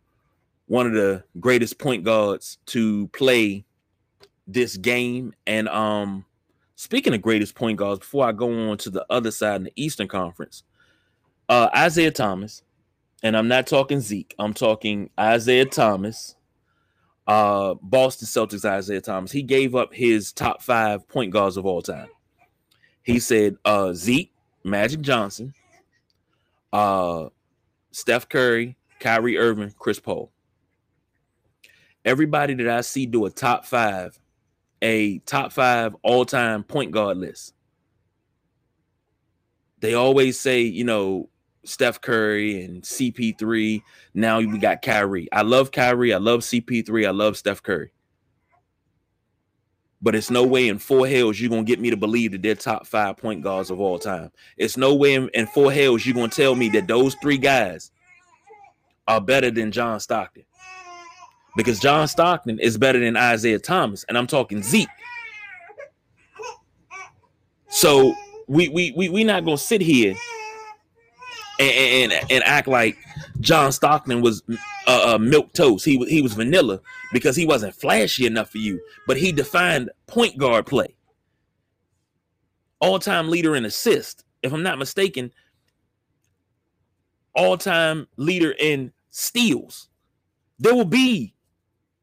one 0.66 0.86
of 0.86 0.92
the 0.92 1.22
greatest 1.40 1.78
point 1.78 2.04
guards 2.04 2.58
to 2.66 3.08
play 3.08 3.64
this 4.46 4.76
game. 4.76 5.32
And 5.46 5.68
um, 5.68 6.24
speaking 6.74 7.14
of 7.14 7.22
greatest 7.22 7.54
point 7.54 7.78
guards, 7.78 8.00
before 8.00 8.26
I 8.26 8.32
go 8.32 8.70
on 8.70 8.78
to 8.78 8.90
the 8.90 9.06
other 9.10 9.30
side 9.30 9.56
in 9.56 9.64
the 9.64 9.72
Eastern 9.76 10.08
Conference, 10.08 10.62
uh, 11.48 11.68
Isaiah 11.74 12.10
Thomas, 12.10 12.62
and 13.22 13.36
I'm 13.36 13.48
not 13.48 13.66
talking 13.66 14.00
Zeke, 14.00 14.34
I'm 14.38 14.54
talking 14.54 15.10
Isaiah 15.18 15.66
Thomas, 15.66 16.34
uh, 17.26 17.74
Boston 17.82 18.26
Celtics 18.26 18.64
Isaiah 18.64 19.00
Thomas. 19.00 19.32
He 19.32 19.42
gave 19.42 19.74
up 19.74 19.92
his 19.92 20.32
top 20.32 20.62
five 20.62 21.08
point 21.08 21.32
guards 21.32 21.56
of 21.56 21.66
all 21.66 21.82
time. 21.82 22.08
He 23.02 23.20
said 23.20 23.56
uh, 23.64 23.92
Zeke, 23.92 24.32
Magic 24.64 25.00
Johnson, 25.00 25.54
uh, 26.72 27.28
Steph 27.92 28.28
Curry, 28.28 28.76
Kyrie 29.00 29.38
Irving, 29.38 29.72
Chris 29.78 30.00
Paul. 30.00 30.30
Everybody 32.06 32.54
that 32.54 32.68
I 32.68 32.80
see 32.80 33.04
do 33.04 33.26
a 33.26 33.30
top 33.30 33.66
five 33.66 34.18
a 34.82 35.18
top 35.20 35.52
five 35.52 35.94
all 36.02 36.24
time 36.24 36.62
point 36.62 36.92
guard 36.92 37.18
list. 37.18 37.52
They 39.80 39.94
always 39.94 40.38
say, 40.38 40.62
you 40.62 40.84
know, 40.84 41.28
Steph 41.64 42.00
Curry 42.00 42.64
and 42.64 42.82
CP3. 42.82 43.82
Now 44.14 44.38
we 44.38 44.58
got 44.58 44.82
Kyrie. 44.82 45.28
I 45.32 45.42
love 45.42 45.72
Kyrie. 45.72 46.14
I 46.14 46.18
love 46.18 46.40
CP3. 46.40 47.06
I 47.06 47.10
love 47.10 47.36
Steph 47.36 47.62
Curry. 47.62 47.90
But 50.00 50.14
it's 50.14 50.30
no 50.30 50.46
way 50.46 50.68
in 50.68 50.78
four 50.78 51.08
hells 51.08 51.40
you're 51.40 51.50
gonna 51.50 51.64
get 51.64 51.80
me 51.80 51.90
to 51.90 51.96
believe 51.96 52.32
that 52.32 52.42
they're 52.42 52.54
top 52.54 52.86
five 52.86 53.16
point 53.16 53.42
guards 53.42 53.70
of 53.70 53.80
all 53.80 53.98
time. 53.98 54.30
It's 54.56 54.76
no 54.76 54.94
way 54.94 55.14
in, 55.14 55.28
in 55.30 55.46
four 55.46 55.72
hells 55.72 56.06
you're 56.06 56.14
gonna 56.14 56.28
tell 56.28 56.54
me 56.54 56.68
that 56.70 56.86
those 56.86 57.14
three 57.16 57.38
guys 57.38 57.90
are 59.08 59.20
better 59.20 59.50
than 59.50 59.72
John 59.72 59.98
Stockton. 60.00 60.44
Because 61.56 61.80
John 61.80 62.06
Stockton 62.06 62.58
is 62.58 62.76
better 62.76 62.98
than 63.00 63.16
Isaiah 63.16 63.58
Thomas, 63.58 64.04
and 64.08 64.18
I'm 64.18 64.26
talking 64.26 64.62
Zeke. 64.62 64.88
So 67.68 68.14
we 68.46 68.68
we 68.68 68.92
we 68.96 69.08
we 69.08 69.24
not 69.24 69.44
gonna 69.44 69.58
sit 69.58 69.80
here 69.80 70.14
and 71.58 72.12
and, 72.12 72.30
and 72.30 72.44
act 72.44 72.68
like 72.68 72.96
John 73.40 73.72
Stockton 73.72 74.20
was 74.20 74.42
uh, 74.86 75.14
uh, 75.14 75.18
milk 75.18 75.52
toast. 75.52 75.84
He 75.84 75.96
was 75.96 76.08
he 76.08 76.22
was 76.22 76.34
vanilla 76.34 76.80
because 77.12 77.36
he 77.36 77.46
wasn't 77.46 77.74
flashy 77.74 78.26
enough 78.26 78.50
for 78.50 78.58
you, 78.58 78.80
but 79.06 79.16
he 79.16 79.32
defined 79.32 79.90
point 80.06 80.38
guard 80.38 80.66
play. 80.66 80.94
All 82.80 82.98
time 82.98 83.28
leader 83.30 83.56
in 83.56 83.64
assist, 83.64 84.24
if 84.42 84.52
I'm 84.52 84.62
not 84.62 84.78
mistaken. 84.78 85.32
All 87.34 87.58
time 87.58 88.08
leader 88.16 88.54
in 88.58 88.92
steals. 89.10 89.88
There 90.58 90.74
will 90.74 90.86
be 90.86 91.34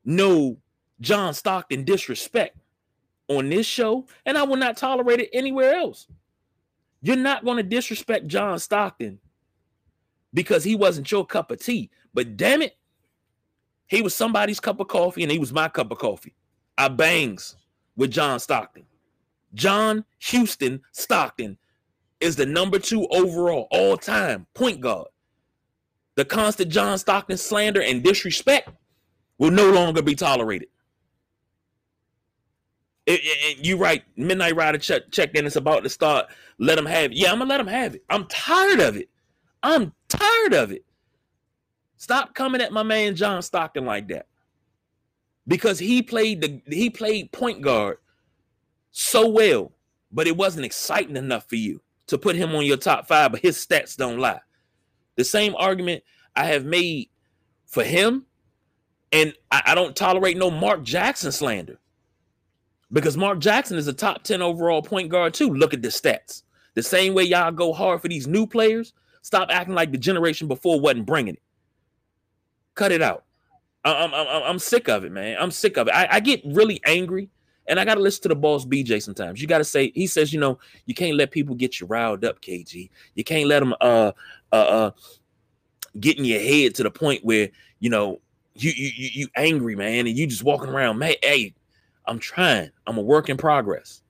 no 0.06 0.58
John 1.02 1.34
Stockton 1.34 1.84
disrespect 1.84 2.58
on 3.28 3.50
this 3.50 3.66
show, 3.66 4.08
and 4.26 4.38
I 4.38 4.44
will 4.44 4.58
not 4.58 4.78
tolerate 4.78 5.20
it 5.20 5.30
anywhere 5.34 5.76
else. 5.76 6.08
You're 7.02 7.16
not 7.16 7.44
going 7.44 7.58
to 7.58 7.64
disrespect 7.64 8.28
John 8.28 8.60
Stockton 8.60 9.20
because 10.34 10.64
he 10.64 10.76
wasn't 10.76 11.12
your 11.12 11.26
cup 11.26 11.52
of 11.52 11.60
tea. 11.60 11.90
But 12.14 12.38
damn 12.38 12.62
it, 12.62 12.78
he 13.88 14.02
was 14.02 14.16
somebody's 14.16 14.60
cup 14.60 14.80
of 14.80 14.88
coffee 14.88 15.24
and 15.24 15.32
he 15.32 15.40
was 15.40 15.54
my 15.54 15.68
cup 15.68 15.92
of 15.92 15.98
coffee. 15.98 16.34
I 16.78 16.88
bangs 16.88 17.58
with 17.96 18.12
John 18.12 18.40
Stockton. 18.40 18.86
John 19.54 20.06
Houston 20.20 20.82
Stockton 20.94 21.58
is 22.20 22.36
the 22.36 22.46
number 22.46 22.80
two 22.80 23.06
overall 23.08 23.68
all 23.70 23.98
time 23.98 24.48
point 24.54 24.82
guard. 24.82 25.08
The 26.16 26.26
constant 26.26 26.72
John 26.72 26.98
Stockton 26.98 27.38
slander 27.38 27.82
and 27.82 28.04
disrespect 28.04 28.70
will 29.44 29.52
no 29.52 29.70
longer 29.70 30.02
be 30.02 30.16
tolerated. 30.16 30.70
It, 33.06 33.20
it, 33.20 33.60
it, 33.60 33.66
you 33.66 33.76
right, 33.76 34.02
Midnight 34.16 34.56
Rider 34.56 34.78
check, 34.78 35.12
checked 35.12 35.38
in. 35.38 35.46
It's 35.46 35.58
about 35.58 35.84
to 35.84 35.90
start. 35.90 36.28
Let 36.60 36.78
him 36.78 36.86
have 36.86 37.12
it. 37.12 37.18
Yeah, 37.18 37.34
I'm 37.34 37.40
gonna 37.40 37.50
let 37.50 37.60
him 37.60 37.68
have 37.68 37.94
it. 37.94 38.06
I'm 38.10 38.26
tired 38.28 38.80
of 38.80 38.96
it. 38.96 39.10
I'm 39.62 39.92
tired 40.08 40.54
of 40.54 40.72
it. 40.72 40.86
Stop 41.98 42.34
coming 42.34 42.62
at 42.62 42.72
my 42.72 42.84
man 42.84 43.18
John 43.18 43.42
Stockton 43.42 43.86
like 43.86 44.08
that. 44.08 44.28
Because 45.46 45.78
he 45.78 46.02
played 46.02 46.40
the 46.40 46.62
he 46.74 46.90
played 46.90 47.34
point 47.34 47.62
guard 47.62 47.98
so 48.92 49.28
well, 49.28 49.74
but 50.10 50.26
it 50.26 50.38
wasn't 50.38 50.66
exciting 50.66 51.18
enough 51.18 51.50
for 51.50 51.58
you 51.58 51.82
to 52.08 52.18
put 52.18 52.38
him 52.38 52.56
on 52.56 52.66
your 52.66 52.78
top 52.78 53.10
five, 53.10 53.34
but 53.34 53.42
his 53.42 53.58
stats 53.58 53.98
don't 53.98 54.20
lie. 54.20 54.40
The 55.18 55.26
same 55.26 55.54
argument 55.58 56.02
I 56.34 56.46
have 56.46 56.64
made 56.64 57.10
for 57.66 57.84
him, 57.84 58.26
and 59.14 59.34
I, 59.52 59.62
I 59.68 59.76
don't 59.76 59.96
tolerate 59.96 60.36
no 60.36 60.52
Mark 60.52 60.84
Jackson 60.84 61.32
slander 61.32 61.80
because 62.92 63.16
Mark 63.16 63.40
Jackson 63.40 63.78
is 63.78 63.88
a 63.88 63.94
top 63.94 64.24
10 64.24 64.42
overall 64.42 64.82
point 64.82 65.10
guard, 65.10 65.34
too. 65.34 65.54
Look 65.54 65.74
at 65.74 65.82
the 65.82 65.88
stats. 65.88 66.44
The 66.74 66.84
same 66.84 67.14
way 67.14 67.24
y'all 67.24 67.52
go 67.52 67.72
hard 67.72 68.02
for 68.02 68.08
these 68.08 68.28
new 68.28 68.48
players, 68.48 68.94
stop 69.22 69.50
acting 69.52 69.76
like 69.76 69.92
the 69.92 69.98
generation 69.98 70.48
before 70.48 70.80
wasn't 70.80 71.06
bringing 71.06 71.36
it. 71.36 71.42
Cut 72.76 72.92
it 72.92 73.02
out. 73.02 73.24
I'm, 73.86 74.14
I'm, 74.14 74.44
I'm 74.44 74.60
sick 74.60 74.90
of 74.90 75.04
it, 75.04 75.12
man. 75.12 75.38
I'm 75.40 75.52
sick 75.52 75.78
of 75.78 75.88
it. 75.88 75.92
I, 75.92 76.08
I 76.12 76.20
get 76.20 76.42
really 76.46 76.82
angry 76.86 77.30
and 77.68 77.80
I 77.80 77.86
got 77.86 77.96
to 77.96 78.02
listen 78.02 78.24
to 78.24 78.30
the 78.30 78.36
boss 78.36 78.66
BJ 78.66 79.02
sometimes. 79.02 79.42
You 79.42 79.48
got 79.48 79.60
to 79.60 79.64
say, 79.64 79.92
he 79.94 80.08
says, 80.08 80.34
you 80.34 80.40
know, 80.40 80.58
you 80.86 80.96
can't 80.96 81.18
let 81.18 81.32
people 81.32 81.56
get 81.56 81.80
you 81.80 81.88
riled 81.88 82.26
up, 82.26 82.42
KG. 82.42 82.90
You 83.14 83.24
can't 83.24 83.48
let 83.48 83.60
them 83.60 83.74
uh, 83.80 84.12
uh, 84.52 84.56
uh, 84.56 84.92
get 86.00 86.18
in 86.18 86.26
your 86.26 86.40
head 86.40 86.76
to 86.76 86.84
the 86.84 86.92
point 86.92 87.24
where, 87.24 87.50
you 87.80 87.90
know, 87.90 88.20
you, 88.56 88.72
you, 88.76 89.10
you 89.14 89.28
angry, 89.36 89.76
man, 89.76 90.08
and 90.08 90.18
you 90.18 90.28
just 90.28 90.44
walking 90.44 90.70
around, 90.70 91.00
man, 91.00 91.16
hey, 91.24 91.54
I'm 92.06 92.20
trying. 92.20 92.72
I'm 92.88 92.98
a 92.98 93.02
work 93.02 93.30
in 93.30 93.38
progress. 93.38 94.02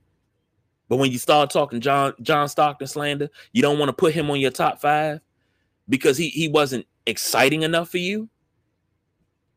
But 0.90 0.98
when 0.98 1.12
you 1.12 1.18
start 1.18 1.50
talking 1.50 1.82
John 1.82 2.14
John 2.22 2.48
Stockton 2.50 2.88
slander, 2.88 3.30
you 3.52 3.62
don't 3.62 3.80
want 3.80 3.90
to 3.90 3.94
put 3.94 4.14
him 4.14 4.30
on 4.30 4.40
your 4.40 4.52
top 4.52 4.80
five 4.80 5.22
because 5.90 6.18
he 6.18 6.30
he 6.30 6.48
wasn't 6.48 6.86
exciting 7.06 7.64
enough 7.64 7.90
for 7.90 7.98
you. 7.98 8.30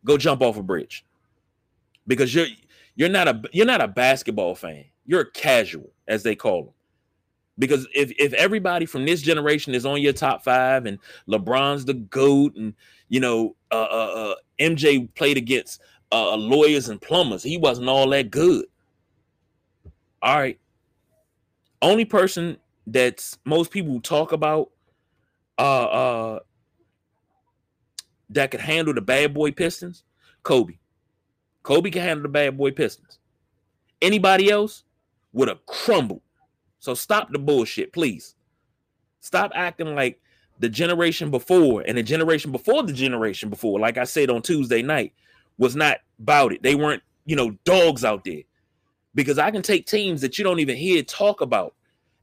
Go 0.04 0.16
jump 0.16 0.40
off 0.40 0.56
a 0.56 0.62
bridge 0.62 1.04
because 2.06 2.34
you're 2.34 2.46
you're 2.94 3.08
not 3.08 3.28
a 3.28 3.42
you're 3.52 3.66
not 3.66 3.80
a 3.80 3.88
basketball 3.88 4.54
fan. 4.54 4.84
You're 5.04 5.22
a 5.22 5.30
casual, 5.32 5.92
as 6.08 6.22
they 6.22 6.34
call 6.34 6.64
them. 6.64 6.72
Because 7.58 7.86
if 7.94 8.12
if 8.18 8.32
everybody 8.34 8.86
from 8.86 9.04
this 9.04 9.22
generation 9.22 9.74
is 9.74 9.86
on 9.86 10.00
your 10.00 10.12
top 10.12 10.44
five 10.44 10.86
and 10.86 10.98
LeBron's 11.28 11.84
the 11.84 11.94
goat 11.94 12.54
and 12.56 12.74
you 13.08 13.20
know 13.20 13.56
uh, 13.82 13.88
uh, 13.90 14.30
uh 14.30 14.34
MJ 14.58 15.12
played 15.14 15.36
against 15.36 15.80
uh, 16.12 16.36
lawyers 16.36 16.88
and 16.88 17.00
plumbers. 17.00 17.42
He 17.42 17.58
wasn't 17.58 17.88
all 17.88 18.08
that 18.10 18.30
good. 18.30 18.66
All 20.22 20.36
right. 20.38 20.58
Only 21.82 22.04
person 22.04 22.56
that's 22.86 23.38
most 23.44 23.70
people 23.70 24.00
talk 24.00 24.32
about 24.32 24.70
that 28.30 28.50
could 28.50 28.60
handle 28.60 28.94
the 28.94 29.00
bad 29.00 29.34
boy 29.34 29.52
Pistons, 29.52 30.04
Kobe. 30.42 30.78
Kobe 31.62 31.90
can 31.90 32.02
handle 32.02 32.22
the 32.22 32.28
bad 32.28 32.56
boy 32.56 32.70
Pistons. 32.70 33.18
Anybody 34.02 34.50
else 34.50 34.84
would 35.32 35.48
have 35.48 35.64
crumbled. 35.66 36.22
So 36.78 36.94
stop 36.94 37.30
the 37.30 37.38
bullshit, 37.38 37.92
please. 37.92 38.34
Stop 39.20 39.52
acting 39.54 39.94
like 39.94 40.20
the 40.58 40.68
generation 40.68 41.30
before 41.30 41.82
and 41.86 41.98
the 41.98 42.02
generation 42.02 42.52
before 42.52 42.82
the 42.82 42.92
generation 42.92 43.50
before, 43.50 43.78
like 43.78 43.98
I 43.98 44.04
said 44.04 44.30
on 44.30 44.42
Tuesday 44.42 44.82
night, 44.82 45.12
was 45.58 45.76
not 45.76 45.98
about 46.18 46.52
it. 46.52 46.62
They 46.62 46.74
weren't, 46.74 47.02
you 47.24 47.36
know, 47.36 47.50
dogs 47.64 48.04
out 48.04 48.24
there. 48.24 48.42
Because 49.14 49.38
I 49.38 49.50
can 49.50 49.62
take 49.62 49.86
teams 49.86 50.20
that 50.20 50.36
you 50.36 50.44
don't 50.44 50.60
even 50.60 50.76
hear 50.76 51.02
talk 51.02 51.40
about 51.40 51.74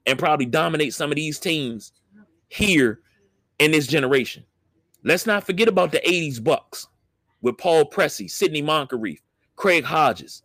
and 0.05 0.19
probably 0.19 0.45
dominate 0.45 0.93
some 0.93 1.11
of 1.11 1.15
these 1.15 1.39
teams 1.39 1.91
here 2.49 2.99
in 3.59 3.71
this 3.71 3.87
generation. 3.87 4.43
Let's 5.03 5.25
not 5.25 5.43
forget 5.43 5.67
about 5.67 5.91
the 5.91 6.01
80s 6.05 6.43
Bucks 6.43 6.87
with 7.41 7.57
Paul 7.57 7.89
Pressey, 7.89 8.29
Sidney 8.29 8.61
Moncrief, 8.61 9.21
Craig 9.55 9.83
Hodges. 9.83 10.43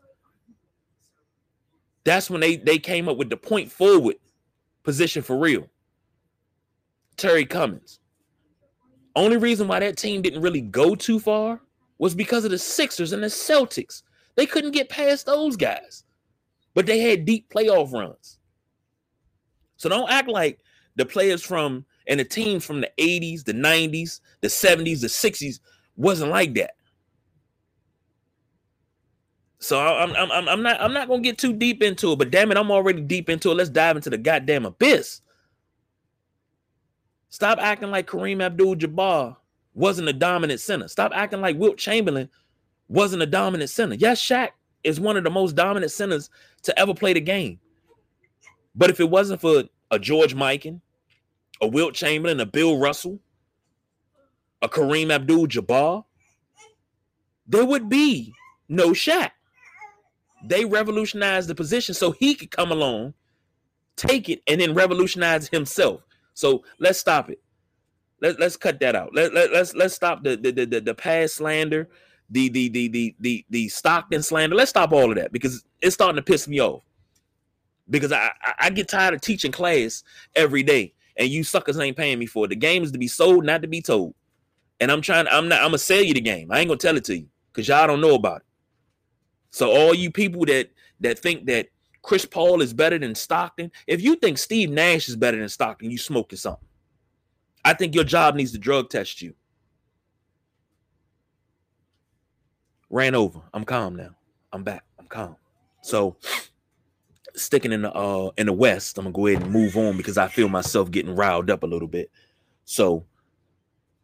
That's 2.05 2.31
when 2.31 2.41
they, 2.41 2.57
they 2.57 2.79
came 2.79 3.09
up 3.09 3.19
with 3.19 3.31
the 3.31 3.37
point 3.37 3.71
forward 3.71 4.17
position 4.83 5.23
for 5.23 5.39
real. 5.39 5.69
Terry 7.19 7.45
Cummings. 7.45 8.01
Only 9.15 9.37
reason 9.37 9.69
why 9.69 9.81
that 9.81 9.97
team 9.97 10.23
didn't 10.23 10.43
really 10.43 10.61
go 10.61 10.95
too 10.95 11.19
far 11.19 11.61
was 11.99 12.15
because 12.15 12.45
of 12.45 12.53
the 12.53 12.59
Sixers 12.59 13.13
and 13.13 13.23
the 13.23 13.27
Celtics. 13.27 14.03
They 14.37 14.47
couldn't 14.47 14.71
get 14.71 14.89
past 14.89 15.27
those 15.27 15.57
guys, 15.57 16.05
but 16.75 16.87
they 16.87 17.01
had 17.01 17.25
deep 17.25 17.51
playoff 17.51 17.93
runs. 17.93 18.39
So 19.77 19.89
don't 19.89 20.11
act 20.11 20.29
like 20.29 20.61
the 20.97 21.05
players 21.05 21.43
from 21.43 21.85
and 22.07 22.21
the 22.21 22.25
teams 22.25 22.65
from 22.65 22.81
the 22.81 22.91
80s, 22.99 23.45
the 23.45 23.53
90s, 23.53 24.21
the 24.41 24.49
70s, 24.49 25.01
the 25.01 25.09
60s 25.09 25.61
wasn't 25.97 26.31
like 26.31 26.55
that. 26.55 26.73
So 29.61 29.81
I'm 29.81 30.15
I'm 30.15 30.49
I'm 30.49 30.63
not 30.63 30.81
I'm 30.81 30.93
not 30.93 31.09
gonna 31.09 31.21
get 31.21 31.37
too 31.37 31.53
deep 31.53 31.83
into 31.83 32.13
it, 32.13 32.19
but 32.19 32.31
damn 32.31 32.53
it, 32.53 32.57
I'm 32.57 32.71
already 32.71 33.03
deep 33.03 33.29
into 33.29 33.51
it. 33.51 33.55
Let's 33.55 33.71
dive 33.71 33.97
into 33.97 34.09
the 34.09 34.19
goddamn 34.19 34.67
abyss. 34.67 35.21
Stop 37.31 37.59
acting 37.61 37.91
like 37.91 38.07
Kareem 38.07 38.43
Abdul-Jabbar 38.43 39.37
wasn't 39.75 40.09
a 40.09 40.13
dominant 40.13 40.61
center. 40.61 40.89
Stop 40.89 41.13
acting 41.15 41.41
like 41.41 41.59
Wilt 41.59 41.77
Chamberlain 41.79 42.29
wasn't 42.89 43.23
a 43.23 43.27
dominant 43.27 43.71
center. 43.71 43.95
Yes, 43.95 44.21
Shaq 44.21 44.51
is 44.83 44.99
one 44.99 45.17
of 45.17 45.25
the 45.25 45.31
most 45.31 45.55
dominant 45.55 45.93
centers 45.93 46.31
to 46.63 46.79
ever 46.79 46.95
play 46.95 47.13
the 47.13 47.21
game. 47.21 47.61
But 48.75 48.91
if 48.91 49.01
it 49.01 49.11
wasn't 49.11 49.41
for 49.41 49.65
a 49.91 49.99
George 49.99 50.35
Mikan, 50.35 50.81
a 51.61 51.67
Wilt 51.67 51.95
Chamberlain, 51.95 52.41
a 52.41 52.47
Bill 52.47 52.79
Russell, 52.79 53.21
a 54.63 54.69
Kareem 54.69 55.11
Abdul-Jabbar, 55.11 56.05
there 57.47 57.65
would 57.65 57.89
be 57.89 58.33
no 58.69 58.91
Shaq. 58.91 59.31
They 60.45 60.65
revolutionized 60.65 61.49
the 61.49 61.55
position 61.55 61.95
so 61.95 62.13
he 62.13 62.35
could 62.35 62.51
come 62.51 62.71
along, 62.71 63.15
take 63.97 64.29
it, 64.29 64.43
and 64.47 64.61
then 64.61 64.75
revolutionize 64.75 65.49
himself. 65.49 66.03
So 66.39 66.63
let's 66.79 67.01
stop 67.01 67.31
it. 67.31 67.41
Let, 68.23 68.39
let's 68.39 68.57
cut 68.57 68.79
that 68.79 68.95
out. 68.95 69.13
Let, 69.13 69.35
let, 69.35 69.53
let's 69.53 69.75
let's 69.75 69.95
stop 69.95 70.23
the 70.23 70.37
the 70.37 70.53
the, 70.53 70.81
the 70.81 70.95
past 70.95 71.35
slander, 71.35 71.89
the, 72.31 72.49
the 72.49 72.69
the 72.69 72.89
the 72.89 73.17
the 73.19 73.47
the 73.51 73.69
Stockton 73.69 74.23
slander. 74.23 74.55
Let's 74.55 74.71
stop 74.71 74.93
all 74.93 75.11
of 75.11 75.17
that 75.17 75.33
because 75.33 75.65
it's 75.81 75.95
starting 75.95 76.15
to 76.15 76.23
piss 76.23 76.47
me 76.47 76.61
off. 76.61 76.85
Because 77.91 78.13
I, 78.13 78.31
I, 78.61 78.71
get 78.71 78.87
tired 78.87 79.15
of 79.15 79.21
teaching 79.21 79.51
class 79.51 80.05
every 80.37 80.63
day, 80.63 80.93
and 81.17 81.29
you 81.29 81.43
suckers 81.43 81.77
ain't 81.77 81.97
paying 81.97 82.21
me 82.21 82.27
for 82.27 82.45
it. 82.45 82.49
The 82.49 82.57
game 82.57 82.85
is 82.85 82.93
to 82.93 82.99
be 82.99 83.09
sold, 83.09 83.45
not 83.45 83.63
to 83.63 83.69
be 83.69 83.83
told. 83.83 84.15
And 84.79 84.93
I'm 84.93 85.01
trying. 85.01 85.27
I'm 85.33 85.49
not. 85.49 85.61
I'm 85.61 85.69
gonna 85.69 85.79
sell 85.79 86.03
you 86.03 86.15
the 86.15 86.21
game. 86.21 86.53
I 86.53 86.61
ain't 86.61 86.69
gonna 86.69 86.79
tell 86.79 86.97
it 86.97 87.05
to 87.07 87.19
you 87.19 87.27
because 87.53 87.67
y'all 87.67 87.89
don't 87.89 88.01
know 88.01 88.15
about 88.15 88.43
it. 88.43 88.47
So 89.51 89.73
all 89.73 89.93
you 89.93 90.13
people 90.13 90.45
that 90.45 90.71
that 91.01 91.19
think 91.19 91.47
that 91.47 91.69
Chris 92.03 92.25
Paul 92.25 92.63
is 92.63 92.73
better 92.73 92.99
than 92.99 93.15
Stockton, 93.15 93.71
if 93.87 94.01
you 94.01 94.17
think 94.17 94.39
Steve 94.39 94.71
Nash 94.71 95.09
is 95.09 95.17
better 95.17 95.39
than 95.39 95.49
Stockton, 95.49 95.91
you 95.91 95.99
smoking 95.99 96.39
something. 96.39 96.67
I 97.65 97.75
think 97.75 97.95
your 97.95 98.05
job 98.05 98.35
needs 98.35 98.53
to 98.53 98.59
drug 98.59 98.89
test 98.89 99.21
you. 99.21 99.35
ran 102.91 103.15
over. 103.15 103.41
I'm 103.53 103.65
calm 103.65 103.97
now. 103.97 104.11
I'm 104.53 104.63
back. 104.63 104.85
I'm 104.99 105.07
calm. 105.07 105.37
So 105.83 106.17
sticking 107.35 107.73
in 107.73 107.83
the 107.83 107.93
uh 107.93 108.31
in 108.37 108.47
the 108.47 108.53
West, 108.53 108.99
I'm 108.99 109.05
gonna 109.05 109.13
go 109.13 109.27
ahead 109.27 109.43
and 109.43 109.53
move 109.53 109.77
on 109.77 109.97
because 109.97 110.19
I 110.19 110.29
feel 110.29 110.49
myself 110.49 110.91
getting 110.91 111.15
riled 111.15 111.51
up 111.51 111.63
a 111.63 111.67
little 111.67 111.89
bit. 111.89 112.11
So 112.65 113.05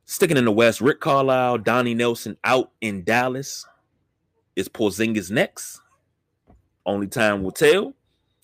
sticking 0.05 0.37
in 0.37 0.45
the 0.45 0.53
West, 0.53 0.81
Rick 0.81 1.01
Carlisle, 1.01 1.59
Donnie 1.59 1.95
Nelson 1.95 2.37
out 2.45 2.73
in 2.81 3.05
Dallas. 3.05 3.67
Is 4.57 4.69
Porzingis 4.69 5.33
next? 5.33 5.81
Only 6.87 7.07
time 7.07 7.43
will 7.43 7.53
tell. 7.53 7.95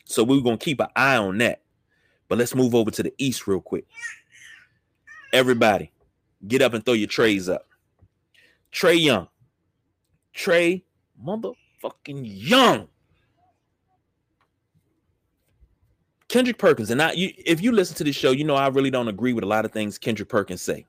So 0.05 0.25
we're 0.25 0.41
gonna 0.41 0.57
keep 0.57 0.81
an 0.81 0.89
eye 0.97 1.17
on 1.17 1.39
that. 1.39 1.63
But 2.29 2.39
let's 2.39 2.55
move 2.55 2.75
over 2.75 2.91
to 2.91 3.03
the 3.03 3.13
East 3.19 3.47
real 3.47 3.61
quick. 3.61 3.87
Everybody, 5.33 5.93
get 6.47 6.63
up 6.63 6.75
and 6.75 6.85
throw 6.85 6.95
your 6.95 7.09
trays 7.09 7.49
up. 7.49 7.67
Trae 8.73 9.01
Young. 9.01 9.29
Trae 10.35 10.83
motherfucking 11.25 12.23
Young. 12.25 12.89
Kendrick 16.29 16.59
Perkins, 16.59 16.91
and 16.91 17.03
I, 17.03 17.11
you, 17.13 17.33
if 17.37 17.61
you 17.61 17.73
listen 17.73 17.97
to 17.97 18.05
this 18.05 18.15
show, 18.15 18.31
you 18.31 18.45
know 18.45 18.55
I 18.55 18.69
really 18.69 18.91
don't 18.91 19.09
agree 19.09 19.33
with 19.33 19.43
a 19.43 19.49
lot 19.49 19.65
of 19.65 19.73
things 19.73 19.99
Kendrick 19.99 20.29
Perkins 20.29 20.63
say. 20.63 20.87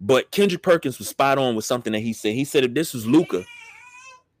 But 0.00 0.32
Kendrick 0.32 0.62
Perkins 0.62 0.98
was 0.98 1.08
spot 1.08 1.38
on 1.38 1.54
with 1.54 1.64
something 1.64 1.92
that 1.92 2.00
he 2.00 2.12
said. 2.12 2.34
He 2.34 2.44
said 2.44 2.64
if 2.64 2.74
this 2.74 2.92
was 2.92 3.06
Luka 3.06 3.44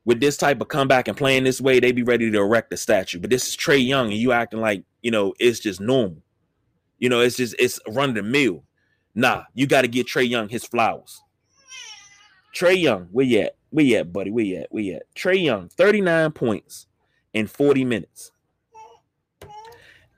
with 0.04 0.20
this 0.20 0.36
type 0.36 0.60
of 0.60 0.68
comeback 0.68 1.08
and 1.08 1.16
playing 1.16 1.44
this 1.44 1.60
way, 1.60 1.80
they'd 1.80 1.92
be 1.92 2.02
ready 2.02 2.30
to 2.30 2.38
erect 2.38 2.72
a 2.72 2.76
statue. 2.76 3.18
But 3.18 3.30
this 3.30 3.48
is 3.48 3.56
Trae 3.56 3.86
Young, 3.86 4.06
and 4.06 4.16
you 4.16 4.32
acting 4.32 4.60
like 4.60 4.84
you 5.02 5.10
know 5.10 5.34
it's 5.38 5.60
just 5.60 5.80
normal. 5.80 6.22
You 6.98 7.08
know, 7.08 7.20
it's 7.20 7.36
just 7.36 7.54
it's 7.58 7.80
run 7.88 8.14
the 8.14 8.22
mill. 8.22 8.64
Nah, 9.14 9.44
you 9.54 9.66
got 9.66 9.82
to 9.82 9.88
get 9.88 10.06
Trae 10.06 10.28
Young 10.28 10.48
his 10.48 10.64
flowers. 10.64 11.20
Trae 12.54 12.80
Young, 12.80 13.08
where 13.12 13.26
you 13.26 13.40
at? 13.40 13.56
Where 13.70 13.84
you 13.84 13.96
at, 13.98 14.12
buddy? 14.12 14.30
Where 14.30 14.44
you 14.44 14.58
at? 14.58 14.72
Where 14.72 14.82
you 14.82 14.94
at? 14.96 15.14
Trae 15.14 15.42
Young, 15.42 15.68
39 15.68 16.32
points 16.32 16.86
in 17.32 17.46
40 17.46 17.84
minutes. 17.84 18.32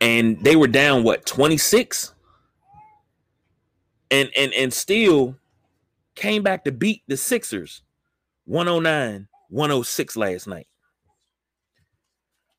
And 0.01 0.43
they 0.43 0.57
were 0.57 0.69
down 0.69 1.05
what 1.05 1.27
26? 1.27 2.15
And 4.11 4.31
and 4.37 4.53
and 4.53 4.73
still 4.73 5.37
came 6.15 6.43
back 6.43 6.65
to 6.65 6.73
beat 6.73 7.03
the 7.07 7.17
Sixers 7.17 7.83
109 8.45 9.29
106 9.53 10.17
last 10.17 10.47
night. 10.47 10.67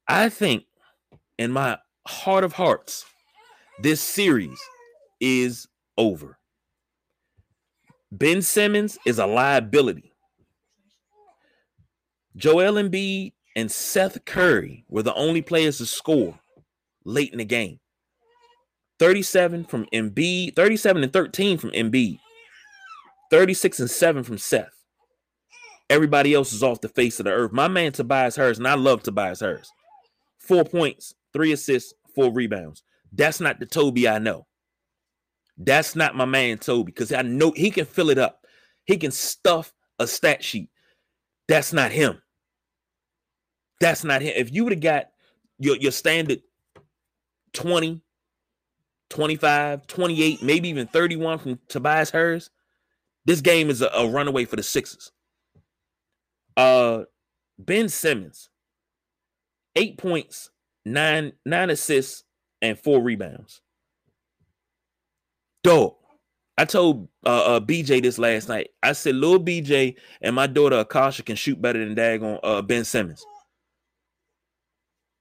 I 0.08 0.30
think 0.30 0.66
in 1.40 1.52
my 1.52 1.80
heart 2.08 2.44
of 2.44 2.54
hearts, 2.54 3.04
this 3.82 4.00
series 4.00 4.60
is 5.20 5.68
over. 5.98 6.38
Ben 8.12 8.44
Simmons 8.44 9.00
is 9.08 9.18
a 9.18 9.26
liability. 9.26 10.14
Joel 12.36 12.74
Embiid 12.74 13.34
and 13.56 13.72
Seth 13.72 14.24
Curry 14.26 14.86
were 14.88 15.04
the 15.04 15.16
only 15.16 15.42
players 15.42 15.80
to 15.80 15.88
score 15.88 16.40
late 17.06 17.32
in 17.32 17.40
the 17.40 17.46
game. 17.46 17.80
37 19.00 19.66
from 19.66 19.88
Embiid, 19.92 20.56
37 20.56 21.04
and 21.04 21.12
13 21.12 21.58
from 21.58 21.72
Embiid, 21.72 22.20
36 23.32 23.80
and 23.80 23.90
7 23.90 24.24
from 24.24 24.38
Seth. 24.38 24.83
Everybody 25.90 26.34
else 26.34 26.54
is 26.54 26.64
off 26.64 26.82
the 26.82 26.90
face 26.90 27.20
of 27.20 27.26
the 27.26 27.32
earth. 27.32 27.52
My 27.52 27.68
man 27.68 27.92
Tobias 27.92 28.36
Harris, 28.36 28.58
and 28.58 28.68
I 28.68 28.76
love 28.76 29.04
Tobias 29.04 29.42
Harris. 29.42 29.70
Four 30.40 30.64
points, 30.64 31.14
three 31.34 31.52
assists, 31.52 31.94
four 32.16 32.32
rebounds. 32.32 32.84
That's 33.12 33.40
not 33.40 33.60
the 33.60 33.66
Toby 33.66 34.08
I 34.08 34.20
know. 34.20 34.48
That's 35.58 35.96
not 35.96 36.16
my 36.16 36.26
man 36.26 36.58
Toby 36.58 36.92
because 36.92 37.12
I 37.12 37.22
know 37.22 37.52
he 37.52 37.70
can 37.70 37.86
fill 37.86 38.10
it 38.10 38.18
up. 38.18 38.46
He 38.86 38.98
can 38.98 39.12
stuff 39.12 39.74
a 40.00 40.08
stat 40.08 40.44
sheet. 40.44 40.70
That's 41.48 41.74
not 41.74 41.92
him. 41.92 42.22
That's 43.80 44.04
not 44.04 44.22
him. 44.22 44.34
If 44.36 44.54
you 44.54 44.64
would 44.64 44.74
have 44.74 44.82
got 44.82 45.08
your, 45.60 45.78
your 45.78 45.92
standard 45.92 46.42
20, 47.54 48.02
25, 49.10 49.88
28, 49.88 50.44
maybe 50.44 50.70
even 50.70 50.88
31 50.88 51.38
from 51.38 51.60
Tobias 51.68 52.10
Harris, 52.10 52.50
this 53.26 53.42
game 53.42 53.70
is 53.70 53.82
a, 53.82 53.88
a 53.88 54.10
runaway 54.10 54.46
for 54.46 54.56
the 54.56 54.64
Sixers. 54.64 55.12
Uh 56.58 57.04
Ben 57.60 57.90
Simmons, 57.90 58.50
eight 59.76 59.98
points, 59.98 60.50
nine, 60.86 61.34
nine 61.46 61.70
assists, 61.70 62.24
and 62.62 62.78
four 62.78 63.02
rebounds. 63.02 63.62
Dog. 65.64 65.96
I 66.56 66.66
told 66.66 67.08
uh, 67.26 67.56
uh, 67.56 67.60
BJ 67.60 68.02
this 68.04 68.20
last 68.20 68.48
night. 68.48 68.70
I 68.84 68.94
said, 68.94 69.16
little 69.16 69.40
BJ 69.40 69.96
and 70.22 70.36
my 70.36 70.46
daughter 70.46 70.78
Akasha 70.78 71.24
can 71.24 71.36
shoot 71.36 71.60
better 71.60 71.84
than 71.84 71.96
Dagon 71.96 72.38
uh, 72.44 72.62
Ben 72.62 72.86
Simmons. 72.86 73.26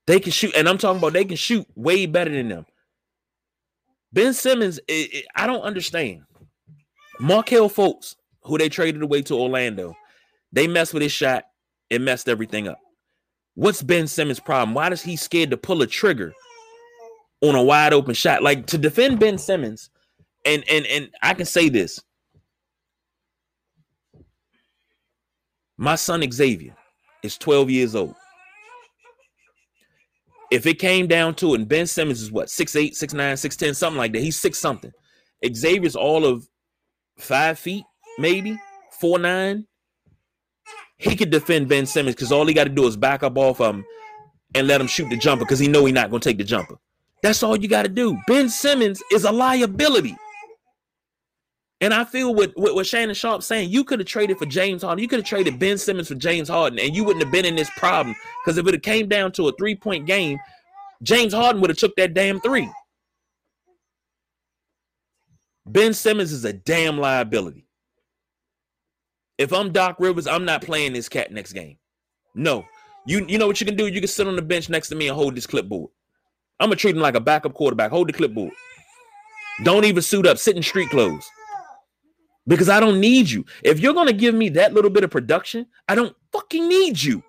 They 0.07 0.21
can 0.21 0.33
shoot, 0.33 0.55
and 0.55 0.69
I'm 0.69 0.77
talking 0.77 0.99
about 0.99 1.15
they 1.15 1.25
can 1.25 1.37
shoot 1.37 1.67
way 1.75 2.05
better 2.07 2.31
than 2.31 2.49
them. 2.49 2.67
Ben 4.13 4.35
Simmons, 4.35 4.79
it, 4.89 5.15
it, 5.15 5.27
I 5.35 5.47
don't 5.47 5.63
understand. 5.63 6.23
Markelle 7.19 7.71
Fultz, 7.71 8.17
who 8.43 8.59
they 8.59 8.69
traded 8.69 9.01
away 9.01 9.23
to 9.23 9.35
Orlando, 9.35 9.97
they 10.53 10.67
messed 10.67 10.95
with 10.95 11.03
his 11.03 11.13
shot. 11.13 11.45
It 11.91 12.01
messed 12.01 12.29
everything 12.29 12.69
up. 12.69 12.79
What's 13.55 13.83
Ben 13.83 14.07
Simmons' 14.07 14.41
problem? 14.41 14.75
Why 14.75 14.89
does 14.89 15.03
he 15.03 15.17
scared 15.17 15.51
to 15.51 15.57
pull 15.57 15.83
a 15.83 15.87
trigger 15.87 16.33
on 17.43 17.55
a 17.55 17.63
wide 17.63 17.93
open 17.93 18.15
shot? 18.15 18.43
Like 18.43 18.67
to 18.67 18.79
defend 18.79 19.21
Ben 19.21 19.39
Simmons, 19.39 19.91
and 20.47 20.65
and 20.71 20.87
and 20.87 21.11
I 21.23 21.35
can 21.35 21.47
say 21.47 21.69
this. 21.69 22.01
My 25.77 25.97
son 25.97 26.25
Xavier 26.31 26.77
is 27.23 27.37
12 27.39 27.71
years 27.71 27.95
old. 27.95 28.15
If 30.51 30.67
it 30.67 30.79
came 30.79 31.07
down 31.07 31.35
to 31.37 31.55
it, 31.55 31.61
and 31.61 31.69
Ben 31.69 31.87
Simmons 31.87 32.21
is 32.21 32.31
what, 32.31 32.49
6'8, 32.49 32.93
6'9, 32.93 33.15
6'10, 33.17 33.75
something 33.75 33.99
like 33.99 34.13
that. 34.13 34.21
He's 34.21 34.39
six 34.39 34.59
something. 34.59 34.93
Xavier's 35.53 35.97
all 35.97 36.25
of 36.27 36.47
five 37.19 37.59
feet, 37.59 37.85
maybe, 38.19 38.61
four 39.01 39.19
nine. 39.19 39.67
He 40.97 41.17
could 41.17 41.31
defend 41.31 41.69
Ben 41.69 41.87
Simmons 41.87 42.15
because 42.15 42.33
all 42.33 42.47
he 42.47 42.55
got 42.55 42.65
to 42.65 42.71
do 42.71 42.87
is 42.87 42.97
back 42.97 43.23
up 43.23 43.37
off 43.37 43.59
him 43.59 43.85
and 44.55 44.67
let 44.67 44.81
him 44.81 44.87
shoot 44.87 45.09
the 45.09 45.17
jumper 45.17 45.45
because 45.45 45.59
he 45.59 45.69
know 45.69 45.85
he's 45.85 45.95
not 45.95 46.11
gonna 46.11 46.21
take 46.21 46.39
the 46.39 46.45
jumper. 46.45 46.77
That's 47.23 47.43
all 47.43 47.57
you 47.57 47.69
got 47.69 47.83
to 47.83 47.89
do. 47.89 48.19
Ben 48.27 48.49
Simmons 48.49 49.03
is 49.13 49.25
a 49.25 49.33
liability. 49.33 50.17
And 51.81 51.93
I 51.93 52.05
feel 52.05 52.35
what, 52.35 52.53
what, 52.55 52.75
what 52.75 52.87
Shannon 52.87 53.15
Sharpe 53.15 53.43
saying, 53.43 53.71
you 53.71 53.83
could 53.83 53.99
have 53.99 54.07
traded 54.07 54.39
for 54.39 54.47
James 54.47 54.83
Harden. 54.83 55.03
You 55.03 55.09
could 55.09 55.21
have 55.21 55.27
traded 55.27 55.59
Ben 55.59 55.79
Simmons 55.79 56.09
for 56.09 56.15
James 56.15 56.49
Harden, 56.49 56.79
and 56.79 56.95
you 56.95 57.03
wouldn't 57.03 57.25
have 57.25 57.33
been 57.33 57.45
in 57.45 57.57
this 57.57 57.71
problem. 57.71 58.15
Because 58.45 58.57
if 58.57 58.67
it 58.69 58.75
had 58.75 58.85
came 58.85 59.09
down 59.09 59.33
to 59.33 59.49
a 59.49 59.53
three-point 59.53 60.07
game, 60.07 60.39
James 61.03 61.33
Harden 61.33 61.61
would 61.61 61.71
have 61.71 61.79
took 61.79 61.97
that 61.97 62.15
damn 62.15 62.41
three. 62.41 62.71
Ben 65.67 65.93
Simmons 65.93 66.33
is 66.33 66.45
a 66.45 66.53
damn 66.53 66.99
liability. 66.99 67.67
If 69.43 69.53
I'm 69.53 69.73
Doc 69.73 69.97
Rivers, 69.99 70.29
I'm 70.29 70.45
not 70.45 70.63
playing 70.63 70.93
this 70.93 71.09
cat 71.09 71.33
next 71.33 71.53
game. 71.53 71.77
No. 72.37 72.65
You 73.07 73.27
you 73.27 73.39
know 73.39 73.49
what 73.49 73.61
you 73.61 73.67
can 73.67 73.75
do? 73.75 73.89
You 73.89 74.01
can 74.01 74.07
sit 74.07 74.29
on 74.29 74.37
the 74.37 74.43
bench 74.43 74.69
next 74.69 74.89
to 74.91 74.95
me 74.95 75.09
and 75.09 75.17
hold 75.17 75.35
this 75.35 75.49
clipboard. 75.49 75.91
I'm 76.61 76.69
gonna 76.69 76.77
treat 76.77 76.95
him 76.95 77.03
like 77.03 77.17
a 77.17 77.21
backup 77.21 77.53
quarterback. 77.53 77.91
Hold 77.91 78.09
the 78.09 78.13
clipboard. 78.13 78.53
Don't 79.65 79.85
even 79.85 80.01
suit 80.01 80.29
up. 80.29 80.39
Sit 80.39 80.57
in 80.57 80.63
street 80.63 80.91
clothes 80.91 81.29
because 82.47 82.69
I 82.69 82.79
don't 82.79 83.01
need 83.01 83.29
you. 83.29 83.45
If 83.65 83.81
you're 83.81 83.93
to 84.07 84.13
give 84.13 84.37
me 84.37 84.49
that 84.51 84.75
little 84.75 84.91
bit 84.93 85.03
of 85.03 85.11
production, 85.11 85.67
I 85.89 85.97
don't 85.97 86.15
fucking 86.33 86.69
need 86.69 87.03
you. 87.03 87.21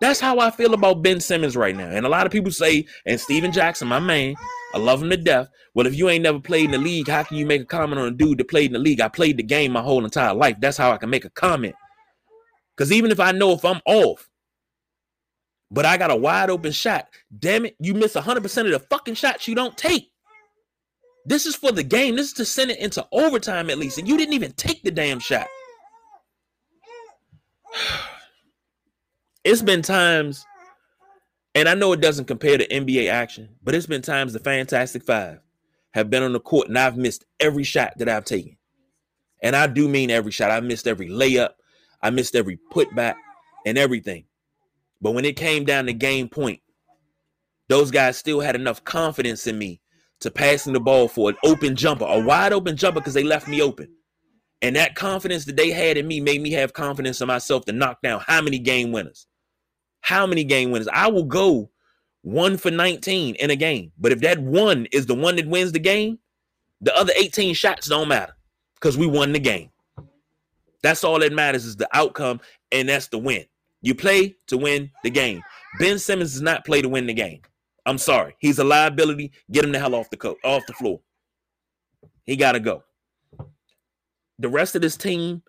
That's 0.00 0.18
how 0.18 0.40
I 0.40 0.50
feel 0.50 0.74
about 0.74 1.02
Ben 1.02 1.20
Simmons 1.20 1.56
right 1.56 1.76
now. 1.76 1.88
And 1.88 2.04
a 2.04 2.08
lot 2.08 2.26
of 2.26 2.32
people 2.32 2.50
say, 2.50 2.84
and 3.06 3.20
Stephen 3.20 3.52
Jackson, 3.52 3.86
my 3.86 4.00
man, 4.00 4.34
I 4.74 4.78
love 4.78 5.02
him 5.02 5.10
to 5.10 5.16
death. 5.16 5.48
Well, 5.74 5.86
if 5.86 5.94
you 5.94 6.08
ain't 6.08 6.24
never 6.24 6.40
played 6.40 6.66
in 6.66 6.70
the 6.72 6.78
league, 6.78 7.08
how 7.08 7.22
can 7.22 7.36
you 7.36 7.46
make 7.46 7.62
a 7.62 7.66
comment 7.66 8.00
on 8.00 8.08
a 8.08 8.10
dude 8.10 8.38
that 8.38 8.48
played 8.48 8.66
in 8.66 8.74
the 8.74 8.78
league? 8.78 9.00
I 9.00 9.08
played 9.08 9.36
the 9.36 9.42
game 9.42 9.72
my 9.72 9.80
whole 9.80 10.04
entire 10.04 10.34
life. 10.34 10.56
That's 10.60 10.76
how 10.76 10.92
I 10.92 10.98
can 10.98 11.10
make 11.10 11.24
a 11.24 11.30
comment. 11.30 11.74
Because 12.76 12.92
even 12.92 13.10
if 13.10 13.18
I 13.18 13.32
know 13.32 13.52
if 13.52 13.64
I'm 13.64 13.80
off, 13.86 14.28
but 15.70 15.84
I 15.84 15.96
got 15.96 16.10
a 16.10 16.16
wide 16.16 16.50
open 16.50 16.72
shot, 16.72 17.08
damn 17.38 17.66
it, 17.66 17.76
you 17.78 17.94
miss 17.94 18.14
100% 18.14 18.36
of 18.66 18.72
the 18.72 18.86
fucking 18.90 19.14
shots 19.14 19.48
you 19.48 19.54
don't 19.54 19.76
take. 19.76 20.10
This 21.24 21.44
is 21.44 21.54
for 21.54 21.72
the 21.72 21.82
game. 21.82 22.16
This 22.16 22.28
is 22.28 22.32
to 22.34 22.44
send 22.44 22.70
it 22.70 22.78
into 22.78 23.06
overtime 23.12 23.68
at 23.68 23.78
least. 23.78 23.98
And 23.98 24.08
you 24.08 24.16
didn't 24.16 24.34
even 24.34 24.52
take 24.52 24.82
the 24.82 24.90
damn 24.90 25.18
shot. 25.18 25.46
It's 29.44 29.62
been 29.62 29.80
times, 29.80 30.44
and 31.58 31.68
I 31.68 31.74
know 31.74 31.92
it 31.92 32.00
doesn't 32.00 32.26
compare 32.26 32.56
to 32.56 32.68
NBA 32.68 33.10
action, 33.10 33.48
but 33.64 33.74
it's 33.74 33.86
been 33.86 34.00
times 34.00 34.32
the 34.32 34.38
Fantastic 34.38 35.02
Five 35.02 35.40
have 35.90 36.08
been 36.08 36.22
on 36.22 36.32
the 36.32 36.38
court 36.38 36.68
and 36.68 36.78
I've 36.78 36.96
missed 36.96 37.24
every 37.40 37.64
shot 37.64 37.94
that 37.96 38.08
I've 38.08 38.24
taken. 38.24 38.56
And 39.42 39.56
I 39.56 39.66
do 39.66 39.88
mean 39.88 40.08
every 40.08 40.30
shot. 40.30 40.52
I 40.52 40.60
missed 40.60 40.86
every 40.86 41.08
layup, 41.08 41.54
I 42.00 42.10
missed 42.10 42.36
every 42.36 42.60
putback 42.72 43.16
and 43.66 43.76
everything. 43.76 44.26
But 45.00 45.12
when 45.12 45.24
it 45.24 45.34
came 45.34 45.64
down 45.64 45.86
to 45.86 45.92
game 45.92 46.28
point, 46.28 46.60
those 47.68 47.90
guys 47.90 48.16
still 48.16 48.38
had 48.38 48.54
enough 48.54 48.84
confidence 48.84 49.48
in 49.48 49.58
me 49.58 49.80
to 50.20 50.30
passing 50.30 50.74
the 50.74 50.80
ball 50.80 51.08
for 51.08 51.30
an 51.30 51.36
open 51.44 51.74
jumper, 51.74 52.06
a 52.06 52.20
wide 52.20 52.52
open 52.52 52.76
jumper, 52.76 53.00
because 53.00 53.14
they 53.14 53.24
left 53.24 53.48
me 53.48 53.60
open. 53.60 53.88
And 54.62 54.76
that 54.76 54.96
confidence 54.96 55.44
that 55.46 55.56
they 55.56 55.70
had 55.70 55.96
in 55.96 56.06
me 56.06 56.20
made 56.20 56.40
me 56.40 56.52
have 56.52 56.72
confidence 56.72 57.20
in 57.20 57.26
myself 57.26 57.64
to 57.64 57.72
knock 57.72 58.00
down 58.02 58.22
how 58.26 58.42
many 58.42 58.58
game 58.58 58.92
winners? 58.92 59.27
How 60.08 60.26
many 60.26 60.42
game 60.42 60.70
winners? 60.70 60.88
I 60.90 61.08
will 61.08 61.24
go 61.24 61.68
one 62.22 62.56
for 62.56 62.70
19 62.70 63.34
in 63.34 63.50
a 63.50 63.56
game. 63.56 63.92
But 63.98 64.10
if 64.10 64.20
that 64.20 64.38
one 64.38 64.86
is 64.90 65.04
the 65.04 65.14
one 65.14 65.36
that 65.36 65.46
wins 65.46 65.72
the 65.72 65.78
game, 65.78 66.18
the 66.80 66.96
other 66.96 67.12
18 67.14 67.52
shots 67.52 67.90
don't 67.90 68.08
matter 68.08 68.34
because 68.76 68.96
we 68.96 69.06
won 69.06 69.32
the 69.32 69.38
game. 69.38 69.68
That's 70.82 71.04
all 71.04 71.18
that 71.18 71.34
matters 71.34 71.66
is 71.66 71.76
the 71.76 71.90
outcome, 71.92 72.40
and 72.72 72.88
that's 72.88 73.08
the 73.08 73.18
win. 73.18 73.44
You 73.82 73.94
play 73.94 74.34
to 74.46 74.56
win 74.56 74.90
the 75.04 75.10
game. 75.10 75.42
Ben 75.78 75.98
Simmons 75.98 76.32
does 76.32 76.40
not 76.40 76.64
play 76.64 76.80
to 76.80 76.88
win 76.88 77.06
the 77.06 77.12
game. 77.12 77.42
I'm 77.84 77.98
sorry. 77.98 78.34
He's 78.38 78.58
a 78.58 78.64
liability. 78.64 79.32
Get 79.52 79.66
him 79.66 79.72
the 79.72 79.78
hell 79.78 79.94
off 79.94 80.08
the 80.08 80.16
coat, 80.16 80.38
off 80.42 80.64
the 80.66 80.72
floor. 80.72 81.00
He 82.24 82.34
gotta 82.34 82.60
go. 82.60 82.82
The 84.38 84.48
rest 84.48 84.74
of 84.74 84.80
this 84.80 84.96
team, 84.96 85.42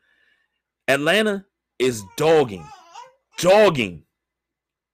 Atlanta 0.90 1.46
is 1.80 2.04
dogging, 2.18 2.68
dogging 3.38 4.04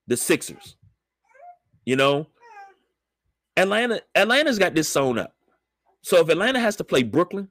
the 0.08 0.18
Sixers. 0.18 0.76
You 1.86 1.96
know, 1.96 2.28
Atlanta, 3.58 4.02
Atlanta's 4.16 4.60
got 4.60 4.74
this 4.74 4.90
sewn 4.90 5.20
up. 5.20 5.34
So 6.02 6.20
if 6.20 6.30
Atlanta 6.30 6.60
has 6.60 6.76
to 6.78 6.84
play 6.84 7.04
Brooklyn, 7.04 7.50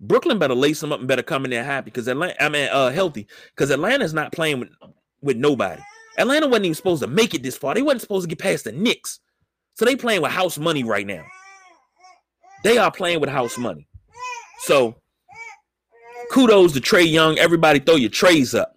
Brooklyn 0.00 0.38
better 0.38 0.54
lace 0.54 0.80
them 0.80 0.92
up 0.92 0.98
and 0.98 1.08
better 1.08 1.22
come 1.22 1.44
in 1.44 1.50
there 1.50 1.64
happy 1.64 1.86
because 1.86 2.08
Atlanta, 2.08 2.42
I 2.42 2.48
mean, 2.48 2.68
uh, 2.70 2.90
healthy 2.90 3.28
because 3.54 3.70
Atlanta's 3.70 4.12
not 4.12 4.32
playing 4.32 4.60
with 4.60 4.70
with 5.20 5.36
nobody. 5.36 5.80
Atlanta 6.18 6.48
wasn't 6.48 6.66
even 6.66 6.74
supposed 6.74 7.02
to 7.02 7.08
make 7.08 7.34
it 7.34 7.42
this 7.42 7.56
far. 7.56 7.74
They 7.74 7.82
wasn't 7.82 8.02
supposed 8.02 8.28
to 8.28 8.34
get 8.34 8.42
past 8.42 8.64
the 8.64 8.72
Knicks, 8.72 9.20
so 9.74 9.84
they 9.84 9.96
playing 9.96 10.22
with 10.22 10.32
house 10.32 10.58
money 10.58 10.82
right 10.82 11.06
now. 11.06 11.24
They 12.64 12.78
are 12.78 12.90
playing 12.90 13.20
with 13.20 13.30
house 13.30 13.56
money. 13.56 13.88
So 14.60 14.96
kudos 16.30 16.72
to 16.72 16.80
Trae 16.80 17.10
Young. 17.10 17.38
Everybody 17.38 17.78
throw 17.78 17.96
your 17.96 18.10
trays 18.10 18.54
up 18.54 18.74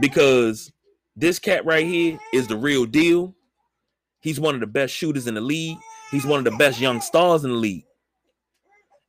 because 0.00 0.72
this 1.16 1.38
cat 1.38 1.64
right 1.64 1.86
here 1.86 2.18
is 2.32 2.46
the 2.46 2.56
real 2.56 2.86
deal. 2.86 3.34
He's 4.20 4.40
one 4.40 4.54
of 4.54 4.60
the 4.60 4.66
best 4.66 4.94
shooters 4.94 5.26
in 5.26 5.34
the 5.34 5.40
league. 5.40 5.78
He's 6.10 6.26
one 6.26 6.38
of 6.38 6.44
the 6.44 6.56
best 6.58 6.80
young 6.80 7.00
stars 7.00 7.44
in 7.44 7.50
the 7.50 7.56
league. 7.56 7.84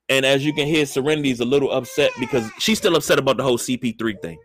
And 0.09 0.25
as 0.25 0.45
you 0.45 0.53
can 0.53 0.67
hear, 0.67 0.85
Serenity's 0.85 1.39
a 1.39 1.45
little 1.45 1.71
upset 1.71 2.11
because 2.19 2.49
she's 2.59 2.77
still 2.77 2.95
upset 2.95 3.17
about 3.17 3.37
the 3.37 3.43
whole 3.43 3.57
CP3 3.57 4.21
thing. 4.21 4.37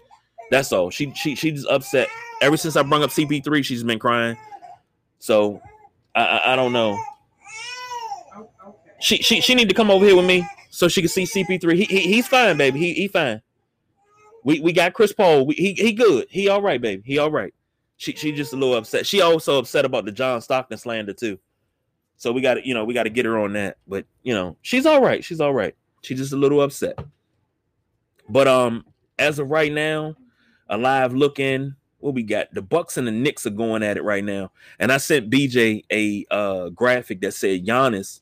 That's 0.51 0.73
all. 0.73 0.91
She 0.91 1.13
she 1.15 1.35
she's 1.35 1.67
upset. 1.67 2.09
Ever 2.41 2.57
since 2.57 2.77
I 2.77 2.83
brought 2.83 3.03
up 3.03 3.11
CP3, 3.11 3.65
she's 3.65 3.85
been 3.85 3.99
crying. 3.99 4.37
So 5.19 5.61
I 6.15 6.23
I, 6.23 6.53
I 6.53 6.57
don't 6.57 6.73
know. 6.73 7.01
She 9.01 9.19
she 9.19 9.41
she 9.41 9.55
need 9.55 9.69
to 9.69 9.75
come 9.75 9.91
over 9.91 10.05
here 10.05 10.17
with 10.17 10.27
me 10.27 10.47
so 10.71 10.89
she 10.89 11.03
can 11.03 11.09
see 11.09 11.25
CP3. 11.25 11.75
He, 11.77 11.85
he 11.85 12.01
he's 12.15 12.27
fine, 12.27 12.57
baby. 12.57 12.79
He 12.79 12.95
he 12.95 13.09
fine. 13.09 13.43
We 14.45 14.61
we 14.61 14.73
got 14.73 14.95
Chris 14.95 15.13
Paul. 15.13 15.47
We, 15.47 15.55
he 15.55 15.73
he 15.75 15.93
good. 15.93 16.27
He 16.31 16.49
all 16.49 16.63
right, 16.63 16.81
baby. 16.81 17.03
He 17.05 17.19
all 17.19 17.31
right. 17.31 17.55
She 17.97 18.13
she 18.15 18.33
just 18.33 18.53
a 18.53 18.57
little 18.57 18.77
upset. 18.77 19.07
She 19.07 19.21
also 19.21 19.59
upset 19.59 19.85
about 19.85 20.05
the 20.05 20.13
John 20.13 20.41
Stockton 20.41 20.79
slander 20.79 21.13
too. 21.13 21.39
So 22.17 22.33
we 22.33 22.41
got 22.43 22.55
to, 22.55 22.67
you 22.67 22.75
know, 22.75 22.85
we 22.85 22.93
got 22.93 23.05
to 23.05 23.11
get 23.11 23.25
her 23.25 23.39
on 23.39 23.55
that. 23.55 23.79
But 23.87 24.07
you 24.23 24.35
know, 24.35 24.57
she's 24.63 24.87
all 24.87 25.03
right. 25.03 25.25
She's 25.25 25.41
all 25.41 25.55
right. 25.55 25.75
She's 26.03 26.19
just 26.19 26.33
a 26.33 26.37
little 26.37 26.61
upset. 26.61 26.99
But 28.29 28.47
um, 28.47 28.85
as 29.19 29.39
of 29.39 29.51
right 29.51 29.73
now, 29.73 30.17
alive 30.69 31.13
looking. 31.13 31.75
What 31.99 32.15
we 32.15 32.23
got? 32.23 32.47
The 32.55 32.63
Bucks 32.63 32.97
and 32.97 33.07
the 33.07 33.13
Knicks 33.13 33.45
are 33.45 33.51
going 33.51 33.83
at 33.83 33.99
it 33.99 34.05
right 34.05 34.25
now. 34.25 34.53
And 34.79 34.91
I 34.91 34.97
sent 34.97 35.31
BJ 35.31 35.83
a 35.93 36.25
uh, 36.31 36.71
graphic 36.71 37.21
that 37.21 37.35
said 37.35 37.67
Giannis 37.67 38.21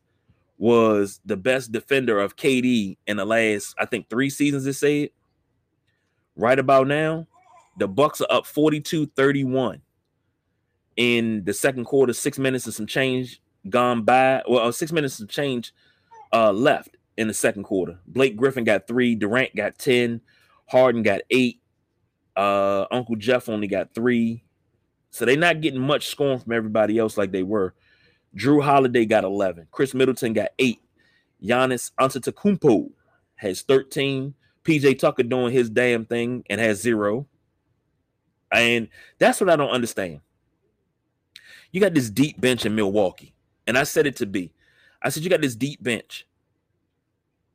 was 0.58 1.20
the 1.24 1.36
best 1.36 1.70
defender 1.70 2.18
of 2.18 2.34
KD 2.34 2.96
in 3.06 3.18
the 3.18 3.24
last, 3.24 3.76
I 3.78 3.86
think, 3.86 4.08
three 4.08 4.30
seasons. 4.30 4.66
It 4.66 4.72
said 4.72 5.10
right 6.38 6.58
about 6.58 6.86
now, 6.86 7.26
the 7.76 7.86
Bucks 7.86 8.20
are 8.22 8.26
up 8.30 8.44
42-31 8.44 9.80
in 10.96 11.44
the 11.44 11.52
second 11.52 11.84
quarter, 11.84 12.12
six 12.12 12.38
minutes 12.38 12.64
and 12.64 12.74
some 12.74 12.86
change 12.86 13.42
gone 13.68 14.02
by. 14.02 14.42
Well, 14.48 14.68
uh, 14.68 14.72
six 14.72 14.92
minutes 14.92 15.20
and 15.20 15.28
change 15.28 15.74
uh, 16.32 16.52
left 16.52 16.96
in 17.16 17.28
the 17.28 17.34
second 17.34 17.64
quarter. 17.64 17.98
Blake 18.06 18.36
Griffin 18.36 18.64
got 18.64 18.86
three, 18.86 19.14
Durant 19.14 19.54
got 19.54 19.78
10, 19.78 20.20
Harden 20.66 21.02
got 21.02 21.20
eight, 21.30 21.60
uh, 22.36 22.86
Uncle 22.90 23.16
Jeff 23.16 23.48
only 23.48 23.66
got 23.66 23.94
three. 23.94 24.44
So 25.10 25.24
they're 25.24 25.36
not 25.36 25.60
getting 25.60 25.80
much 25.80 26.08
scoring 26.08 26.38
from 26.38 26.52
everybody 26.52 26.98
else 26.98 27.16
like 27.16 27.32
they 27.32 27.42
were. 27.42 27.74
Jrue 28.36 28.62
Holiday 28.62 29.06
got 29.06 29.24
11. 29.24 29.68
Khris 29.70 29.94
Middleton 29.94 30.32
got 30.32 30.50
eight. 30.58 30.80
Giannis 31.42 31.92
Antetokounmpo 31.98 32.90
has 33.36 33.62
13. 33.62 34.34
PJ 34.68 34.98
Tucker 34.98 35.22
doing 35.22 35.50
his 35.50 35.70
damn 35.70 36.04
thing 36.04 36.44
and 36.50 36.60
has 36.60 36.82
zero. 36.82 37.26
And 38.52 38.88
that's 39.18 39.40
what 39.40 39.48
I 39.48 39.56
don't 39.56 39.70
understand. 39.70 40.20
You 41.72 41.80
got 41.80 41.94
this 41.94 42.10
deep 42.10 42.38
bench 42.38 42.66
in 42.66 42.74
Milwaukee. 42.74 43.34
And 43.66 43.78
I 43.78 43.84
said 43.84 44.06
it 44.06 44.16
to 44.16 44.26
be. 44.26 44.52
I 45.00 45.08
said, 45.08 45.22
you 45.22 45.30
got 45.30 45.40
this 45.40 45.56
deep 45.56 45.82
bench. 45.82 46.26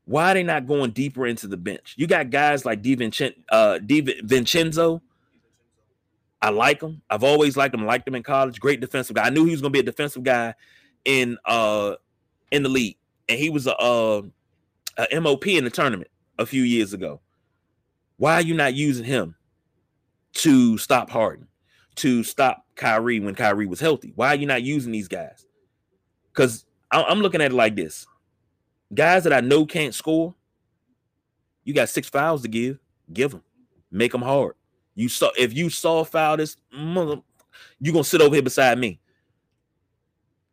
Why 0.06 0.32
are 0.32 0.34
they 0.34 0.42
not 0.42 0.66
going 0.66 0.90
deeper 0.90 1.26
into 1.26 1.46
the 1.46 1.56
bench? 1.56 1.94
You 1.96 2.06
got 2.06 2.30
guys 2.30 2.64
like. 2.64 2.80
Uh, 2.80 3.78
DiVincenzo. 3.78 5.00
I 6.42 6.50
like 6.50 6.82
him. 6.82 7.00
I've 7.08 7.24
always 7.24 7.56
liked 7.56 7.74
him. 7.74 7.86
Liked 7.86 8.06
him 8.06 8.16
in 8.16 8.22
college. 8.22 8.60
Great 8.60 8.80
defensive 8.80 9.16
guy. 9.16 9.24
I 9.24 9.30
knew 9.30 9.44
he 9.44 9.52
was 9.52 9.60
going 9.60 9.72
to 9.72 9.76
be 9.76 9.80
a 9.80 9.90
defensive 9.90 10.24
guy 10.24 10.54
in 11.04 11.38
uh 11.44 11.94
in 12.50 12.62
the 12.62 12.68
league, 12.68 12.96
and 13.28 13.38
he 13.38 13.50
was 13.50 13.66
a, 13.66 13.74
a, 13.78 14.22
a 14.98 15.20
MOP 15.20 15.46
in 15.46 15.64
the 15.64 15.70
tournament 15.70 16.10
a 16.38 16.46
few 16.46 16.62
years 16.62 16.92
ago. 16.92 17.20
Why 18.16 18.34
are 18.34 18.42
you 18.42 18.54
not 18.54 18.74
using 18.74 19.04
him 19.04 19.34
to 20.34 20.78
stop 20.78 21.10
Harden, 21.10 21.48
to 21.96 22.22
stop 22.22 22.64
Kyrie 22.76 23.20
when 23.20 23.34
Kyrie 23.34 23.66
was 23.66 23.80
healthy? 23.80 24.12
Why 24.14 24.28
are 24.28 24.36
you 24.36 24.46
not 24.46 24.62
using 24.62 24.92
these 24.92 25.08
guys? 25.08 25.46
Because 26.32 26.64
I'm 26.90 27.20
looking 27.20 27.40
at 27.40 27.50
it 27.50 27.54
like 27.54 27.76
this: 27.76 28.06
guys 28.92 29.24
that 29.24 29.32
I 29.32 29.40
know 29.40 29.66
can't 29.66 29.94
score, 29.94 30.34
you 31.64 31.74
got 31.74 31.88
six 31.88 32.08
fouls 32.08 32.42
to 32.42 32.48
give. 32.48 32.78
Give 33.12 33.32
them, 33.32 33.42
make 33.90 34.12
them 34.12 34.22
hard. 34.22 34.54
You 34.94 35.08
saw 35.08 35.30
if 35.36 35.52
you 35.52 35.68
saw 35.70 36.04
foul 36.04 36.36
this 36.36 36.56
mother, 36.72 37.16
you 37.80 37.92
gonna 37.92 38.04
sit 38.04 38.20
over 38.20 38.34
here 38.34 38.42
beside 38.42 38.78
me. 38.78 39.00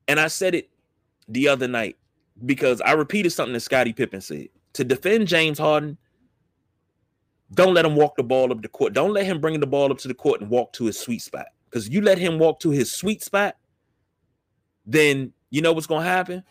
And 0.08 0.20
I 0.20 0.28
said 0.28 0.56
it 0.56 0.70
the 1.28 1.48
other 1.48 1.68
night 1.68 1.98
because 2.46 2.82
I 2.82 2.92
repeated 2.94 3.30
something 3.30 3.54
that 3.54 3.62
Scottie 3.62 3.94
Pippen 3.94 4.20
said. 4.20 4.50
To 4.74 4.84
defend 4.84 5.28
James 5.28 5.60
Harden, 5.60 5.98
don't 7.54 7.74
let 7.74 7.86
him 7.86 7.96
walk 7.96 8.16
the 8.16 8.24
ball 8.24 8.52
up 8.52 8.62
the 8.62 8.70
court. 8.70 8.94
Don't 8.94 9.14
let 9.14 9.26
him 9.26 9.42
bring 9.42 9.60
the 9.60 9.68
ball 9.68 9.92
up 9.92 9.98
to 10.00 10.08
the 10.08 10.14
court 10.14 10.42
and 10.42 10.50
walk 10.50 10.72
to 10.74 10.86
his 10.86 10.98
sweet 10.98 11.22
spot. 11.22 11.48
Because 11.70 11.90
you 11.90 12.02
let 12.02 12.18
him 12.18 12.40
walk 12.40 12.60
to 12.62 12.70
his 12.70 12.92
sweet 12.92 13.24
spot, 13.24 13.56
then 14.86 15.34
you 15.50 15.62
know 15.62 15.74
what's 15.74 15.88
gonna 15.88 16.06
happen? 16.06 16.44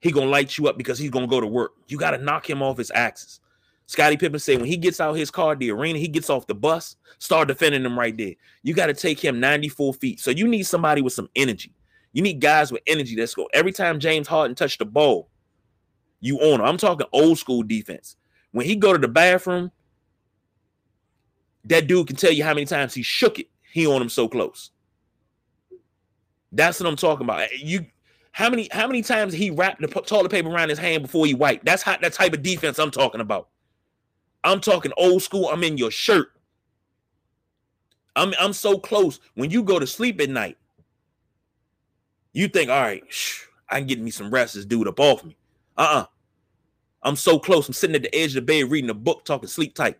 He 0.00 0.10
gonna 0.10 0.30
light 0.30 0.56
you 0.58 0.68
up 0.68 0.76
because 0.76 0.98
he's 0.98 1.10
gonna 1.10 1.26
go 1.26 1.40
to 1.40 1.46
work. 1.46 1.72
You 1.88 1.98
gotta 1.98 2.18
knock 2.18 2.48
him 2.48 2.62
off 2.62 2.78
his 2.78 2.90
axis. 2.94 3.40
Scottie 3.90 4.16
Pippen 4.16 4.38
said 4.38 4.58
when 4.58 4.68
he 4.68 4.76
gets 4.76 5.00
out 5.00 5.14
his 5.14 5.32
car, 5.32 5.56
the 5.56 5.72
arena, 5.72 5.98
he 5.98 6.06
gets 6.06 6.30
off 6.30 6.46
the 6.46 6.54
bus, 6.54 6.94
start 7.18 7.48
defending 7.48 7.84
him 7.84 7.98
right 7.98 8.16
there. 8.16 8.34
You 8.62 8.72
got 8.72 8.86
to 8.86 8.94
take 8.94 9.18
him 9.18 9.40
94 9.40 9.94
feet. 9.94 10.20
So 10.20 10.30
you 10.30 10.46
need 10.46 10.62
somebody 10.62 11.02
with 11.02 11.12
some 11.12 11.28
energy. 11.34 11.74
You 12.12 12.22
need 12.22 12.40
guys 12.40 12.70
with 12.70 12.82
energy 12.86 13.16
that's 13.16 13.34
go. 13.34 13.48
Every 13.52 13.72
time 13.72 13.98
James 13.98 14.28
Harden 14.28 14.54
touched 14.54 14.78
the 14.78 14.84
ball, 14.84 15.28
you 16.20 16.38
own 16.40 16.60
him. 16.60 16.66
I'm 16.66 16.76
talking 16.76 17.06
old 17.12 17.38
school 17.38 17.62
defense. 17.62 18.16
When 18.52 18.66
he 18.66 18.76
go 18.76 18.92
to 18.92 18.98
the 18.98 19.08
bathroom, 19.08 19.70
that 21.64 21.86
dude 21.86 22.06
can 22.06 22.16
tell 22.16 22.32
you 22.32 22.44
how 22.44 22.54
many 22.54 22.66
times 22.66 22.94
he 22.94 23.02
shook 23.02 23.38
it. 23.38 23.48
He 23.72 23.86
on 23.86 24.02
him 24.02 24.08
so 24.08 24.28
close. 24.28 24.70
That's 26.52 26.80
what 26.80 26.88
I'm 26.88 26.96
talking 26.96 27.24
about. 27.24 27.50
You 27.58 27.86
how 28.32 28.50
many 28.50 28.68
how 28.72 28.86
many 28.86 29.02
times 29.02 29.32
he 29.32 29.50
wrapped 29.50 29.80
the 29.80 29.88
toilet 29.88 30.30
paper 30.30 30.48
around 30.48 30.68
his 30.68 30.78
hand 30.78 31.02
before 31.02 31.26
he 31.26 31.34
wiped? 31.34 31.64
That's 31.64 31.82
how 31.82 31.96
that 31.96 32.12
type 32.12 32.32
of 32.32 32.42
defense 32.42 32.78
I'm 32.78 32.90
talking 32.90 33.20
about. 33.20 33.48
I'm 34.42 34.60
talking 34.60 34.92
old 34.96 35.22
school. 35.22 35.48
I'm 35.48 35.62
in 35.62 35.78
your 35.78 35.90
shirt. 35.90 36.32
I'm 38.16 38.34
I'm 38.40 38.52
so 38.52 38.78
close. 38.78 39.20
When 39.34 39.50
you 39.50 39.62
go 39.62 39.78
to 39.78 39.86
sleep 39.86 40.20
at 40.20 40.30
night, 40.30 40.56
you 42.32 42.48
think, 42.48 42.70
all 42.70 42.80
right, 42.80 43.04
shh, 43.08 43.44
I 43.68 43.78
can 43.78 43.86
get 43.86 44.00
me 44.00 44.10
some 44.10 44.30
rest. 44.30 44.54
This 44.54 44.64
dude 44.64 44.88
up 44.88 44.98
off 44.98 45.24
me. 45.24 45.36
Uh-uh. 45.76 46.06
I'm 47.02 47.16
so 47.16 47.38
close. 47.38 47.66
I'm 47.66 47.74
sitting 47.74 47.96
at 47.96 48.02
the 48.02 48.14
edge 48.14 48.30
of 48.30 48.34
the 48.34 48.42
bed 48.42 48.70
reading 48.70 48.90
a 48.90 48.94
book, 48.94 49.24
talking 49.24 49.48
sleep 49.48 49.74
tight. 49.74 49.98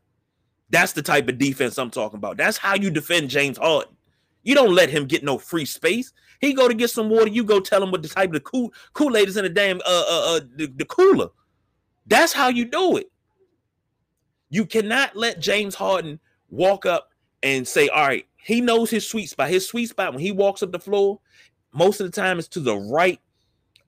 That's 0.68 0.92
the 0.92 1.02
type 1.02 1.28
of 1.28 1.38
defense 1.38 1.78
I'm 1.78 1.90
talking 1.90 2.18
about. 2.18 2.36
That's 2.36 2.56
how 2.56 2.74
you 2.74 2.90
defend 2.90 3.30
James 3.30 3.58
Harden. 3.58 3.96
You 4.42 4.54
don't 4.54 4.74
let 4.74 4.90
him 4.90 5.06
get 5.06 5.24
no 5.24 5.38
free 5.38 5.64
space. 5.64 6.12
He 6.40 6.54
go 6.54 6.68
to 6.68 6.74
get 6.74 6.90
some 6.90 7.10
water. 7.10 7.28
You 7.28 7.44
go 7.44 7.60
tell 7.60 7.82
him 7.82 7.90
what 7.90 8.02
the 8.02 8.08
type 8.08 8.30
of 8.30 8.34
the 8.34 8.40
cool 8.40 8.72
Kool 8.92 9.16
Aid 9.16 9.28
is 9.28 9.36
in 9.36 9.44
the 9.44 9.50
damn 9.50 9.78
uh 9.80 9.82
uh, 9.86 10.36
uh 10.36 10.40
the, 10.56 10.66
the 10.76 10.84
cooler. 10.86 11.28
That's 12.06 12.32
how 12.32 12.48
you 12.48 12.64
do 12.64 12.96
it. 12.96 13.10
You 14.48 14.64
cannot 14.64 15.16
let 15.16 15.40
James 15.40 15.74
Harden 15.74 16.18
walk 16.48 16.86
up 16.86 17.10
and 17.42 17.66
say, 17.66 17.88
all 17.88 18.06
right, 18.06 18.26
he 18.36 18.60
knows 18.60 18.90
his 18.90 19.06
sweet 19.06 19.28
spot. 19.28 19.50
His 19.50 19.68
sweet 19.68 19.88
spot 19.90 20.12
when 20.12 20.22
he 20.22 20.32
walks 20.32 20.62
up 20.62 20.72
the 20.72 20.78
floor, 20.78 21.20
most 21.72 22.00
of 22.00 22.10
the 22.10 22.20
time 22.20 22.38
is 22.38 22.48
to 22.48 22.60
the 22.60 22.76
right 22.76 23.20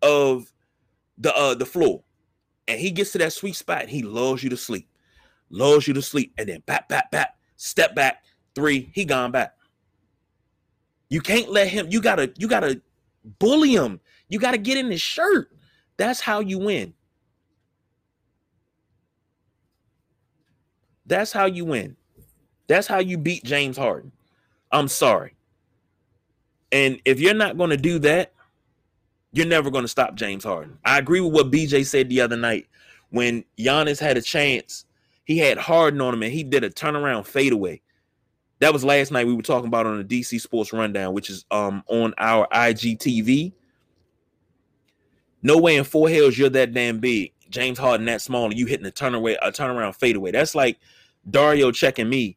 of 0.02 0.52
the 1.22 1.34
uh 1.34 1.54
the 1.54 1.66
floor. 1.66 2.02
and 2.68 2.78
he 2.78 2.90
gets 2.90 3.12
to 3.12 3.18
that 3.18 3.32
sweet 3.32 3.56
spot, 3.56 3.88
he 3.88 4.02
lulls 4.02 4.42
you 4.42 4.50
to 4.50 4.56
sleep, 4.56 4.88
lulls 5.50 5.86
you 5.86 5.94
to 5.94 6.02
sleep, 6.02 6.32
and 6.38 6.48
then 6.48 6.60
back, 6.66 6.88
back, 6.88 7.10
back, 7.10 7.36
step 7.56 7.94
back, 7.94 8.24
three, 8.54 8.90
he 8.94 9.04
gone 9.04 9.30
back. 9.30 9.54
You 11.08 11.20
can't 11.20 11.50
let 11.50 11.68
him, 11.68 11.88
you 11.90 12.00
gotta, 12.00 12.32
you 12.38 12.48
gotta 12.48 12.80
bully 13.38 13.74
him. 13.74 14.00
You 14.28 14.38
gotta 14.38 14.58
get 14.58 14.78
in 14.78 14.90
his 14.90 15.02
shirt. 15.02 15.50
That's 15.96 16.20
how 16.20 16.40
you 16.40 16.58
win. 16.58 16.94
That's 21.06 21.32
how 21.32 21.46
you 21.46 21.64
win. 21.64 21.96
That's 22.68 22.86
how 22.86 23.00
you 23.00 23.18
beat 23.18 23.44
James 23.44 23.76
Harden. 23.76 24.12
I'm 24.70 24.88
sorry. 24.88 25.34
And 26.70 27.00
if 27.04 27.20
you're 27.20 27.34
not 27.34 27.58
going 27.58 27.68
to 27.70 27.76
do 27.76 27.98
that, 27.98 28.32
you're 29.32 29.46
never 29.46 29.70
going 29.70 29.84
to 29.84 29.88
stop 29.88 30.14
James 30.14 30.44
Harden. 30.44 30.78
I 30.84 30.98
agree 30.98 31.20
with 31.20 31.32
what 31.32 31.50
BJ 31.50 31.86
said 31.86 32.08
the 32.08 32.20
other 32.20 32.36
night 32.36 32.66
when 33.10 33.44
Giannis 33.58 33.98
had 33.98 34.16
a 34.16 34.22
chance. 34.22 34.84
He 35.24 35.38
had 35.38 35.58
Harden 35.58 36.00
on 36.00 36.14
him 36.14 36.22
and 36.22 36.32
he 36.32 36.44
did 36.44 36.64
a 36.64 36.70
turnaround 36.70 37.26
fadeaway. 37.26 37.80
That 38.58 38.72
was 38.72 38.84
last 38.84 39.10
night 39.10 39.26
we 39.26 39.34
were 39.34 39.42
talking 39.42 39.68
about 39.68 39.86
on 39.86 39.98
the 39.98 40.04
DC 40.04 40.40
Sports 40.40 40.72
Rundown, 40.72 41.14
which 41.14 41.30
is 41.30 41.44
um 41.50 41.82
on 41.88 42.14
our 42.18 42.46
IGTV. 42.48 43.52
No 45.42 45.58
way 45.58 45.76
in 45.76 45.84
four 45.84 46.08
hells 46.08 46.38
you're 46.38 46.50
that 46.50 46.72
damn 46.72 46.98
big. 47.00 47.32
James 47.50 47.78
Harden 47.78 48.06
that 48.06 48.22
small 48.22 48.46
and 48.46 48.58
you 48.58 48.66
hitting 48.66 48.86
a 48.86 48.90
turnaround 48.90 49.36
a 49.42 49.50
turnaround 49.50 49.96
fadeaway. 49.96 50.30
That's 50.30 50.54
like 50.54 50.78
Dario 51.28 51.72
checking 51.72 52.08
me 52.08 52.36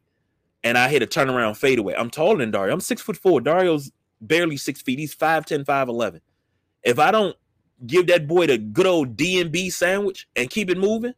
and 0.64 0.76
I 0.76 0.88
hit 0.88 1.02
a 1.02 1.06
turnaround 1.06 1.56
fadeaway. 1.56 1.94
I'm 1.94 2.10
taller 2.10 2.38
than 2.38 2.50
Dario. 2.50 2.72
I'm 2.72 2.80
six 2.80 3.02
foot 3.02 3.16
four. 3.16 3.40
Dario's 3.40 3.92
barely 4.20 4.56
six 4.56 4.82
feet. 4.82 4.98
He's 4.98 5.14
5'10, 5.14 5.64
5'11. 5.64 6.20
If 6.86 7.00
I 7.00 7.10
don't 7.10 7.36
give 7.84 8.06
that 8.06 8.28
boy 8.28 8.46
the 8.46 8.58
good 8.58 8.86
old 8.86 9.16
DMB 9.16 9.72
sandwich 9.72 10.28
and 10.36 10.48
keep 10.48 10.70
it 10.70 10.78
moving, 10.78 11.14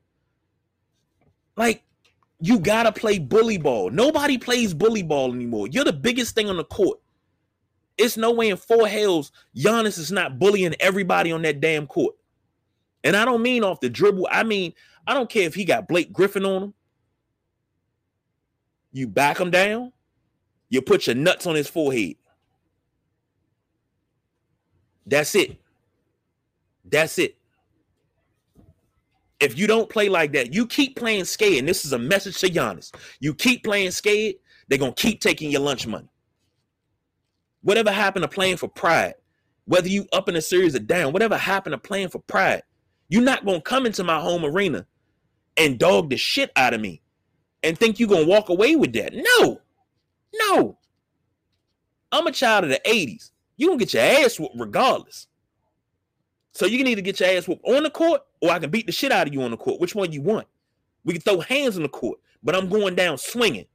like 1.57 1.85
you 2.41 2.59
gotta 2.59 2.91
play 2.91 3.19
bully 3.19 3.59
ball. 3.59 3.91
Nobody 3.91 4.39
plays 4.39 4.73
bully 4.73 5.03
ball 5.03 5.35
anymore. 5.35 5.69
You're 5.69 5.85
the 5.85 5.93
biggest 5.93 6.35
thing 6.35 6.49
on 6.49 6.57
the 6.57 6.65
court. 6.65 6.99
It's 7.99 8.17
no 8.17 8.33
way 8.33 8.49
in 8.49 8.57
four 8.57 8.89
hells 8.89 9.31
Giannis 9.55 9.99
is 9.99 10.11
not 10.11 10.39
bullying 10.39 10.75
everybody 10.81 11.33
on 11.33 11.43
that 11.43 11.61
damn 11.61 11.87
court. 11.87 12.15
And 13.05 13.15
I 13.15 13.27
don't 13.27 13.43
mean 13.43 13.63
off 13.63 13.81
the 13.81 13.91
dribble. 13.91 14.27
I 14.31 14.45
mean, 14.45 14.73
I 15.07 15.13
don't 15.13 15.29
care 15.29 15.43
if 15.43 15.55
he 15.55 15.67
got 15.67 15.87
Blake 15.87 16.15
Griffin 16.15 16.47
on 16.47 16.63
him. 16.63 16.75
You 18.91 19.07
back 19.07 19.39
him 19.39 19.51
down, 19.51 19.93
you 20.71 20.81
put 20.81 21.07
your 21.07 21.17
nuts 21.17 21.47
on 21.47 21.57
his 21.57 21.69
forehead. 21.69 22.17
That's 25.09 25.35
it. 25.35 25.57
That's 26.85 27.19
it. 27.19 27.37
If 29.41 29.59
you 29.59 29.67
don't 29.67 29.89
play 29.89 30.09
like 30.09 30.33
that, 30.33 30.53
you 30.53 30.67
keep 30.67 30.97
playing 30.97 31.25
scared. 31.25 31.61
And 31.61 31.69
this 31.69 31.85
is 31.85 31.93
a 31.93 31.99
message 31.99 32.39
to 32.41 32.49
Giannis. 32.49 32.93
You 33.21 33.35
keep 33.35 33.65
playing 33.65 33.93
scared, 33.93 34.37
they're 34.69 34.79
gonna 34.79 34.93
keep 34.93 35.21
taking 35.21 35.51
your 35.51 35.61
lunch 35.61 35.87
money. 35.87 36.09
Whatever 37.63 37.91
happened 37.91 38.23
to 38.25 38.29
playing 38.29 38.57
for 38.57 38.69
pride, 38.69 39.15
whether 39.65 39.89
you 39.89 40.07
up 40.13 40.29
in 40.29 40.37
a 40.37 40.43
series 40.43 40.75
or 40.75 40.81
down, 40.81 41.13
whatever 41.13 41.37
happened 41.37 41.73
to 41.73 41.79
playing 41.79 42.09
for 42.09 42.19
pride, 42.21 42.63
you're 43.09 43.23
not 43.23 43.47
gonna 43.47 43.61
come 43.61 43.87
into 43.87 44.05
my 44.05 44.21
home 44.21 44.45
arena 44.45 44.87
and 45.57 45.79
dog 45.79 46.11
the 46.11 46.17
shit 46.17 46.51
out 46.57 46.75
of 46.75 46.81
me 46.81 47.01
and 47.63 47.79
think 47.79 47.99
you're 47.99 48.09
gonna 48.09 48.27
walk 48.27 48.49
away 48.49 48.77
with 48.77 48.93
that. 48.95 49.13
No, 49.15 49.61
no. 50.35 50.79
I'm 52.11 52.27
a 52.27 52.33
child 52.33 52.65
of 52.65 52.71
the 52.71 52.81
80s. 52.85 53.31
You're 53.59 53.71
gonna 53.71 53.79
get 53.81 53.93
your 53.93 54.03
ass 54.03 54.41
whooped 54.41 54.55
regardless. 54.57 55.27
So 56.53 56.65
you 56.65 56.79
can 56.79 56.87
either 56.87 57.03
get 57.03 57.21
your 57.21 57.29
ass 57.29 57.47
whooped 57.47 57.65
on 57.67 57.83
the 57.83 57.91
court 57.91 58.23
or 58.41 58.51
I 58.51 58.59
can 58.59 58.71
beat 58.71 58.87
the 58.87 58.93
shit 58.93 59.13
out 59.13 59.29
of 59.29 59.35
you 59.35 59.43
on 59.43 59.51
the 59.51 59.57
court. 59.57 59.81
Which 59.81 59.95
one 59.95 60.13
you 60.13 60.23
want? 60.23 60.47
We 61.05 61.13
can 61.13 61.23
throw 61.23 61.41
hands 61.41 61.77
on 61.77 61.83
the 61.83 61.89
court, 61.89 62.19
but 62.43 62.55
I'm 62.55 62.69
going 62.69 62.95
down 62.95 63.19
swinging. 63.19 63.67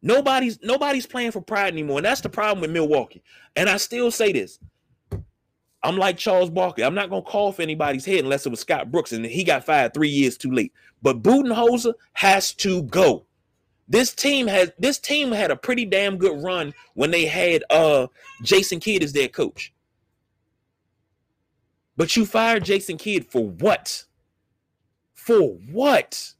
Nobody's 0.00 0.58
nobody's 0.62 1.06
playing 1.06 1.32
for 1.32 1.40
pride 1.40 1.72
anymore, 1.72 1.98
and 1.98 2.06
that's 2.06 2.20
the 2.20 2.28
problem 2.28 2.60
with 2.60 2.70
Milwaukee. 2.70 3.22
And 3.54 3.68
I 3.68 3.76
still 3.76 4.10
say 4.10 4.32
this: 4.32 4.58
I'm 5.82 5.96
like 5.96 6.18
Charles 6.18 6.50
Barkley. 6.50 6.84
I'm 6.84 6.94
not 6.94 7.10
gonna 7.10 7.22
call 7.22 7.52
for 7.52 7.62
anybody's 7.62 8.04
head 8.04 8.24
unless 8.24 8.46
it 8.46 8.50
was 8.50 8.60
Scott 8.60 8.90
Brooks, 8.90 9.12
and 9.12 9.24
he 9.24 9.44
got 9.44 9.64
fired 9.64 9.94
three 9.94 10.08
years 10.08 10.36
too 10.36 10.50
late. 10.50 10.72
But 11.02 11.22
Budenholzer 11.22 11.94
has 12.14 12.52
to 12.54 12.82
go. 12.84 13.26
This 13.88 14.14
team 14.14 14.46
has 14.46 14.70
this 14.78 14.98
team 14.98 15.32
had 15.32 15.50
a 15.50 15.56
pretty 15.56 15.84
damn 15.84 16.16
good 16.16 16.42
run 16.42 16.72
when 16.94 17.10
they 17.10 17.26
had 17.26 17.64
uh 17.70 18.06
Jason 18.42 18.80
Kidd 18.80 19.02
as 19.02 19.12
their 19.12 19.28
coach. 19.28 19.72
But 21.96 22.16
you 22.16 22.24
fired 22.24 22.64
Jason 22.64 22.96
Kidd 22.96 23.26
for 23.26 23.46
what? 23.46 24.04
For 25.14 25.40
what? 25.40 26.32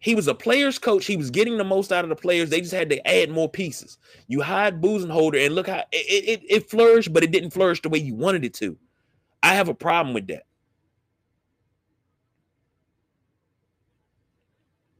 He 0.00 0.14
was 0.14 0.28
a 0.28 0.34
player's 0.34 0.78
coach. 0.78 1.06
He 1.06 1.16
was 1.16 1.30
getting 1.30 1.56
the 1.56 1.64
most 1.64 1.92
out 1.92 2.04
of 2.04 2.08
the 2.08 2.16
players. 2.16 2.50
They 2.50 2.60
just 2.60 2.72
had 2.72 2.90
to 2.90 3.08
add 3.08 3.30
more 3.30 3.48
pieces. 3.48 3.98
You 4.28 4.42
hired 4.42 4.80
Budenholzer, 4.80 5.44
and 5.44 5.54
look 5.54 5.66
how 5.68 5.84
it, 5.92 6.40
it, 6.40 6.42
it 6.48 6.70
flourished, 6.70 7.12
but 7.12 7.24
it 7.24 7.32
didn't 7.32 7.50
flourish 7.50 7.82
the 7.82 7.88
way 7.88 7.98
you 7.98 8.14
wanted 8.14 8.44
it 8.44 8.54
to. 8.54 8.76
I 9.42 9.54
have 9.54 9.68
a 9.68 9.74
problem 9.74 10.14
with 10.14 10.28
that. 10.28 10.44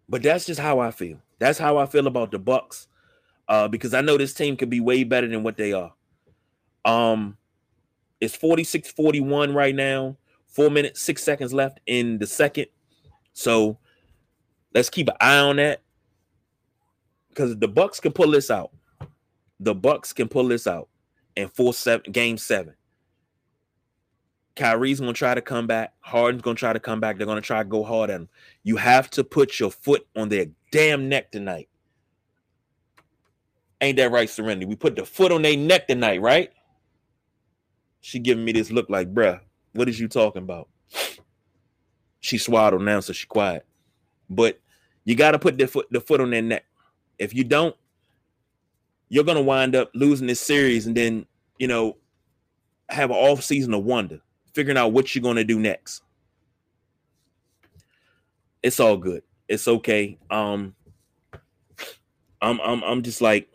But 0.08 0.22
that's 0.22 0.46
just 0.46 0.60
how 0.60 0.78
I 0.78 0.90
feel. 0.90 1.18
That's 1.38 1.58
how 1.58 1.76
I 1.78 1.86
feel 1.86 2.06
about 2.06 2.30
the 2.30 2.38
Bucks. 2.38 2.88
Uh, 3.48 3.68
because 3.68 3.94
I 3.94 4.00
know 4.00 4.18
this 4.18 4.34
team 4.34 4.56
could 4.56 4.70
be 4.70 4.80
way 4.80 5.04
better 5.04 5.26
than 5.26 5.42
what 5.42 5.56
they 5.56 5.72
are. 5.72 5.92
Um, 6.84 7.36
it's 8.20 8.36
46-41 8.36 9.54
right 9.54 9.74
now. 9.74 10.16
Four 10.46 10.70
minutes, 10.70 11.00
six 11.00 11.22
seconds 11.22 11.52
left 11.52 11.80
in 11.86 12.18
the 12.18 12.26
second. 12.26 12.66
So 13.32 13.78
let's 14.74 14.90
keep 14.90 15.08
an 15.08 15.16
eye 15.20 15.38
on 15.38 15.56
that. 15.56 15.82
Because 17.28 17.56
the 17.56 17.68
Bucks 17.68 18.00
can 18.00 18.12
pull 18.12 18.30
this 18.30 18.50
out. 18.50 18.70
The 19.60 19.74
Bucks 19.74 20.12
can 20.12 20.28
pull 20.28 20.48
this 20.48 20.66
out 20.66 20.88
in 21.36 21.48
four 21.48 21.72
seven 21.72 22.10
game 22.10 22.36
seven. 22.36 22.74
Kyrie's 24.58 24.98
gonna 24.98 25.12
try 25.12 25.34
to 25.34 25.40
come 25.40 25.68
back. 25.68 25.94
Harden's 26.00 26.42
gonna 26.42 26.56
try 26.56 26.72
to 26.72 26.80
come 26.80 26.98
back. 26.98 27.16
They're 27.16 27.26
gonna 27.26 27.40
try 27.40 27.62
to 27.62 27.68
go 27.68 27.84
hard 27.84 28.10
at 28.10 28.16
him. 28.16 28.28
You 28.64 28.76
have 28.76 29.08
to 29.10 29.22
put 29.22 29.60
your 29.60 29.70
foot 29.70 30.06
on 30.16 30.28
their 30.28 30.46
damn 30.72 31.08
neck 31.08 31.30
tonight. 31.30 31.68
Ain't 33.80 33.96
that 33.98 34.10
right, 34.10 34.28
Serenity? 34.28 34.66
We 34.66 34.74
put 34.74 34.96
the 34.96 35.06
foot 35.06 35.30
on 35.30 35.42
their 35.42 35.56
neck 35.56 35.86
tonight, 35.86 36.20
right? 36.20 36.50
She 38.00 38.18
giving 38.18 38.44
me 38.44 38.50
this 38.50 38.72
look 38.72 38.90
like, 38.90 39.14
bruh, 39.14 39.40
what 39.74 39.88
is 39.88 40.00
you 40.00 40.08
talking 40.08 40.42
about? 40.42 40.68
She 42.18 42.36
swaddled 42.36 42.82
now, 42.82 42.98
so 42.98 43.12
she 43.12 43.28
quiet. 43.28 43.64
But 44.28 44.60
you 45.04 45.14
got 45.14 45.30
to 45.30 45.38
put 45.38 45.56
the 45.56 45.68
foot 45.68 45.86
the 45.92 46.00
foot 46.00 46.20
on 46.20 46.30
their 46.30 46.42
neck. 46.42 46.64
If 47.18 47.32
you 47.32 47.44
don't, 47.44 47.76
you're 49.08 49.24
gonna 49.24 49.40
wind 49.40 49.76
up 49.76 49.92
losing 49.94 50.26
this 50.26 50.40
series 50.40 50.86
and 50.88 50.96
then 50.96 51.26
you 51.58 51.68
know 51.68 51.96
have 52.88 53.10
an 53.10 53.16
off 53.16 53.44
season 53.44 53.72
of 53.72 53.84
wonder, 53.84 54.20
figuring 54.58 54.76
out 54.76 54.92
what 54.92 55.14
you're 55.14 55.22
gonna 55.22 55.44
do 55.44 55.60
next. 55.60 56.02
It's 58.60 58.80
all 58.80 58.96
good. 58.96 59.22
It's 59.46 59.68
okay. 59.68 60.18
Um, 60.32 60.74
I'm 62.42 62.60
I'm 62.60 62.82
I'm 62.82 63.02
just 63.02 63.20
like 63.20 63.48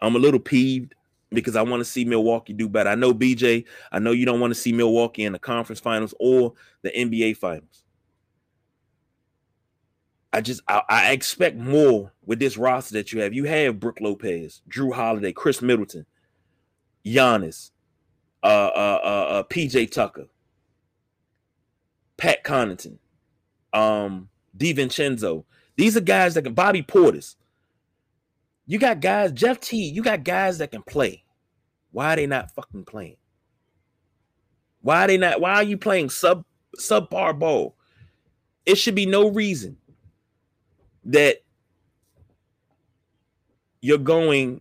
I'm 0.00 0.14
a 0.14 0.20
little 0.20 0.38
peeved 0.38 0.94
because 1.30 1.56
I 1.56 1.62
want 1.62 1.80
to 1.80 1.84
see 1.84 2.04
Milwaukee 2.04 2.52
do 2.52 2.68
better. 2.68 2.90
I 2.90 2.94
know 2.94 3.12
BJ, 3.12 3.64
I 3.90 3.98
know 3.98 4.12
you 4.12 4.24
don't 4.24 4.38
want 4.38 4.52
to 4.52 4.60
see 4.60 4.72
Milwaukee 4.72 5.24
in 5.24 5.32
the 5.32 5.38
conference 5.40 5.80
finals 5.80 6.14
or 6.20 6.52
the 6.82 6.90
NBA 6.90 7.36
finals. 7.36 7.82
I 10.32 10.40
just 10.42 10.60
I, 10.68 10.82
I, 10.88 11.10
expect 11.10 11.56
more 11.56 12.12
with 12.24 12.38
this 12.38 12.56
roster 12.56 12.94
that 12.94 13.12
you 13.12 13.20
have. 13.22 13.34
You 13.34 13.46
have 13.46 13.80
Brook 13.80 13.98
Lopez, 14.00 14.62
Jrue 14.70 14.92
Holiday, 14.94 15.32
Khris 15.32 15.60
Middleton, 15.60 16.06
Giannis, 17.04 17.72
uh, 18.42 18.46
uh, 18.46 19.00
uh, 19.02 19.06
uh 19.06 19.42
PJ 19.44 19.90
Tucker, 19.90 20.26
Pat 22.16 22.44
Connaughton, 22.44 22.98
um, 23.72 24.28
DiVincenzo. 24.56 25.44
These 25.76 25.96
are 25.96 26.00
guys 26.00 26.34
that 26.34 26.42
can 26.42 26.54
Bobby 26.54 26.82
Portis. 26.82 27.36
You 28.66 28.78
got 28.78 29.00
guys, 29.00 29.32
Jeff 29.32 29.60
T. 29.60 29.88
You 29.88 30.02
got 30.02 30.24
guys 30.24 30.58
that 30.58 30.72
can 30.72 30.82
play. 30.82 31.24
Why 31.90 32.12
are 32.12 32.16
they 32.16 32.26
not 32.26 32.50
fucking 32.50 32.84
playing? 32.84 33.16
Why 34.82 35.04
are 35.04 35.06
they 35.08 35.16
not? 35.16 35.40
Why 35.40 35.54
are 35.54 35.62
you 35.62 35.78
playing 35.78 36.10
sub 36.10 36.44
subpar 36.78 37.38
ball? 37.38 37.76
It 38.66 38.76
should 38.76 38.94
be 38.94 39.06
no 39.06 39.30
reason 39.30 39.78
that 41.04 41.42
you're 43.80 43.98
going 43.98 44.60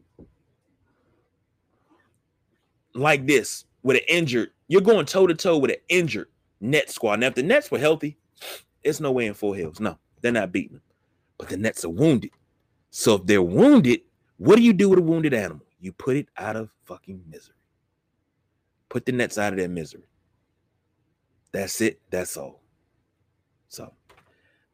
like 2.93 3.25
this 3.27 3.65
with 3.88 3.95
an 3.95 4.04
injured, 4.10 4.50
you're 4.67 4.82
going 4.82 5.06
toe 5.06 5.28
to 5.28 5.34
toe 5.34 5.58
with 5.58 5.71
an 5.71 5.78
injured 5.88 6.28
net 6.60 6.91
squad. 6.91 7.21
Now, 7.21 7.28
if 7.28 7.36
the 7.36 7.43
Nets 7.43 7.71
were 7.71 7.80
healthy, 7.80 8.17
it's 8.84 9.00
no 9.00 9.13
way 9.13 9.28
in 9.28 9.34
four 9.34 9.56
hills. 9.56 9.80
No, 9.80 9.97
they're 10.19 10.34
not 10.34 10.52
beating 10.52 10.73
them. 10.73 10.82
But 11.38 11.47
the 11.47 11.56
Nets 11.56 11.86
are 11.86 11.89
wounded. 11.89 12.32
So 12.89 13.15
if 13.15 13.26
they're 13.26 13.41
wounded, 13.41 14.02
what 14.36 14.58
do 14.58 14.62
you 14.62 14.73
do 14.73 14.89
with 14.89 15.00
a 15.00 15.02
wounded 15.02 15.34
animal? 15.34 15.65
You 15.80 15.93
put 15.93 16.17
it 16.17 16.28
out 16.36 16.58
of 16.58 16.69
fucking 16.84 17.23
misery. 17.30 17.56
Put 18.89 19.06
the 19.06 19.13
Nets 19.13 19.38
out 19.38 19.54
of 19.54 19.58
their 19.58 19.69
misery. 19.69 20.10
That's 21.54 21.80
it. 21.80 22.02
That's 22.10 22.36
all. 22.36 22.62
So 23.69 23.93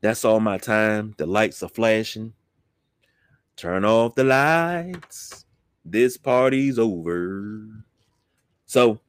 that's 0.01 0.25
all 0.25 0.39
my 0.39 0.57
time. 0.57 1.13
The 1.17 1.27
lights 1.27 1.61
are 1.61 1.69
flashing. 1.69 2.33
Turn 3.57 3.85
off 3.85 4.15
the 4.15 4.23
lights. 4.23 5.45
This 5.85 6.17
party's 6.17 6.79
over. 6.79 7.67
So 8.65 8.99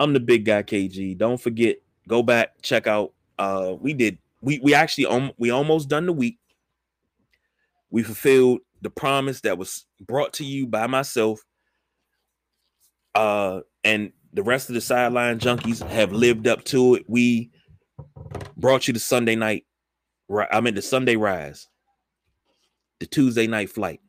I'm 0.00 0.14
the 0.14 0.20
big 0.20 0.46
guy 0.46 0.62
KG. 0.62 1.16
Don't 1.16 1.40
forget, 1.40 1.76
go 2.08 2.22
back, 2.22 2.62
check 2.62 2.86
out. 2.86 3.12
Uh, 3.38 3.74
we 3.78 3.92
did 3.92 4.18
we 4.40 4.58
we 4.60 4.74
actually 4.74 5.32
we 5.36 5.50
almost 5.50 5.88
done 5.88 6.06
the 6.06 6.12
week. 6.12 6.38
We 7.90 8.02
fulfilled 8.02 8.60
the 8.80 8.90
promise 8.90 9.42
that 9.42 9.58
was 9.58 9.84
brought 10.00 10.32
to 10.34 10.44
you 10.44 10.66
by 10.66 10.86
myself. 10.86 11.40
Uh, 13.14 13.60
and 13.84 14.12
the 14.32 14.42
rest 14.42 14.70
of 14.70 14.74
the 14.74 14.80
sideline 14.80 15.38
junkies 15.38 15.86
have 15.90 16.12
lived 16.12 16.46
up 16.48 16.64
to 16.64 16.94
it. 16.94 17.04
We 17.06 17.50
brought 18.56 18.88
you 18.88 18.94
the 18.94 19.00
Sunday 19.00 19.36
night, 19.36 19.66
I 20.50 20.60
mean 20.60 20.74
the 20.74 20.82
Sunday 20.82 21.16
rise, 21.16 21.68
the 23.00 23.06
Tuesday 23.06 23.46
night 23.46 23.68
flight, 23.68 24.00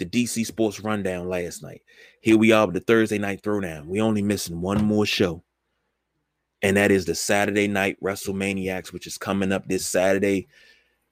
the 0.00 0.06
DC 0.06 0.44
Sports 0.44 0.80
rundown 0.80 1.28
last 1.28 1.62
night. 1.62 1.82
Here 2.20 2.36
we 2.36 2.50
are 2.50 2.66
with 2.66 2.74
the 2.74 2.80
Thursday 2.80 3.18
night 3.18 3.42
throwdown. 3.42 3.86
We 3.86 4.00
only 4.00 4.22
missing 4.22 4.60
one 4.60 4.84
more 4.84 5.06
show, 5.06 5.44
and 6.62 6.76
that 6.76 6.90
is 6.90 7.04
the 7.04 7.14
Saturday 7.14 7.68
night 7.68 7.96
WrestleManiacs, 8.02 8.92
which 8.92 9.06
is 9.06 9.16
coming 9.16 9.52
up 9.52 9.68
this 9.68 9.86
Saturday. 9.86 10.48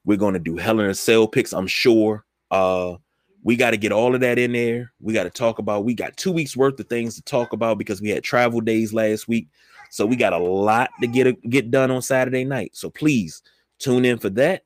We're 0.04 0.18
going 0.18 0.34
to 0.34 0.40
do 0.40 0.56
Hell 0.56 0.80
in 0.80 0.90
a 0.90 0.94
Cell 0.94 1.28
picks, 1.28 1.52
I'm 1.52 1.66
sure. 1.66 2.24
Uh, 2.50 2.96
we 3.44 3.56
got 3.56 3.70
to 3.70 3.76
get 3.76 3.92
all 3.92 4.14
of 4.14 4.22
that 4.22 4.38
in 4.38 4.52
there. 4.52 4.92
We 5.00 5.12
got 5.12 5.24
to 5.24 5.30
talk 5.30 5.58
about. 5.58 5.84
We 5.84 5.94
got 5.94 6.16
two 6.16 6.32
weeks 6.32 6.56
worth 6.56 6.80
of 6.80 6.88
things 6.88 7.14
to 7.16 7.22
talk 7.22 7.52
about 7.52 7.78
because 7.78 8.00
we 8.00 8.08
had 8.08 8.24
travel 8.24 8.60
days 8.60 8.92
last 8.92 9.28
week, 9.28 9.48
so 9.90 10.06
we 10.06 10.16
got 10.16 10.32
a 10.32 10.38
lot 10.38 10.90
to 11.00 11.06
get 11.06 11.26
a, 11.26 11.32
get 11.32 11.70
done 11.70 11.90
on 11.90 12.02
Saturday 12.02 12.44
night. 12.44 12.70
So 12.74 12.90
please 12.90 13.42
tune 13.78 14.04
in 14.04 14.18
for 14.18 14.30
that. 14.30 14.64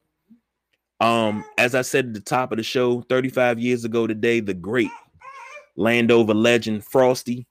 Um, 1.03 1.45
as 1.59 1.75
I 1.75 1.83
said 1.83 2.07
at 2.07 2.15
the 2.15 2.21
top 2.21 2.53
of 2.53 2.59
the 2.59 2.63
show, 2.63 3.03
35 3.03 3.59
years 3.59 3.85
ago 3.85 4.07
today, 4.07 4.39
the 4.39 4.55
great 4.55 4.91
Landover 5.75 6.33
legend 6.33 6.85
Frosty, 6.85 7.45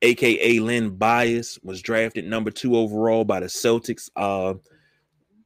aka 0.00 0.58
Len 0.60 0.88
Bias, 0.96 1.58
was 1.62 1.82
drafted 1.82 2.24
number 2.24 2.50
two 2.50 2.74
overall 2.74 3.22
by 3.26 3.40
the 3.40 3.46
Celtics. 3.46 4.08
Uh, 4.16 4.54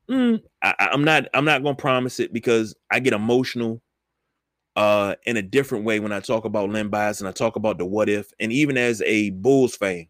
mm, 0.09 0.41
I, 0.63 0.75
I'm 0.93 1.03
not. 1.03 1.27
I'm 1.35 1.45
not 1.45 1.65
gonna 1.65 1.75
promise 1.75 2.21
it 2.21 2.33
because 2.33 2.77
I 2.93 3.01
get 3.01 3.15
emotional 3.15 3.83
uh, 4.77 5.17
in 5.27 5.37
a 5.37 5.43
different 5.43 5.85
way 5.85 5.99
when 5.99 6.13
I 6.13 6.21
talk 6.21 6.45
about 6.45 6.71
Len 6.71 6.89
Bias 6.89 7.19
and 7.19 7.29
I 7.29 7.33
talk 7.33 7.57
about 7.57 7.79
the 7.79 7.85
what 7.85 8.09
if. 8.09 8.31
And 8.39 8.53
even 8.53 8.79
as 8.79 9.03
a 9.03 9.31
Bulls 9.31 9.75
fan, 9.75 10.07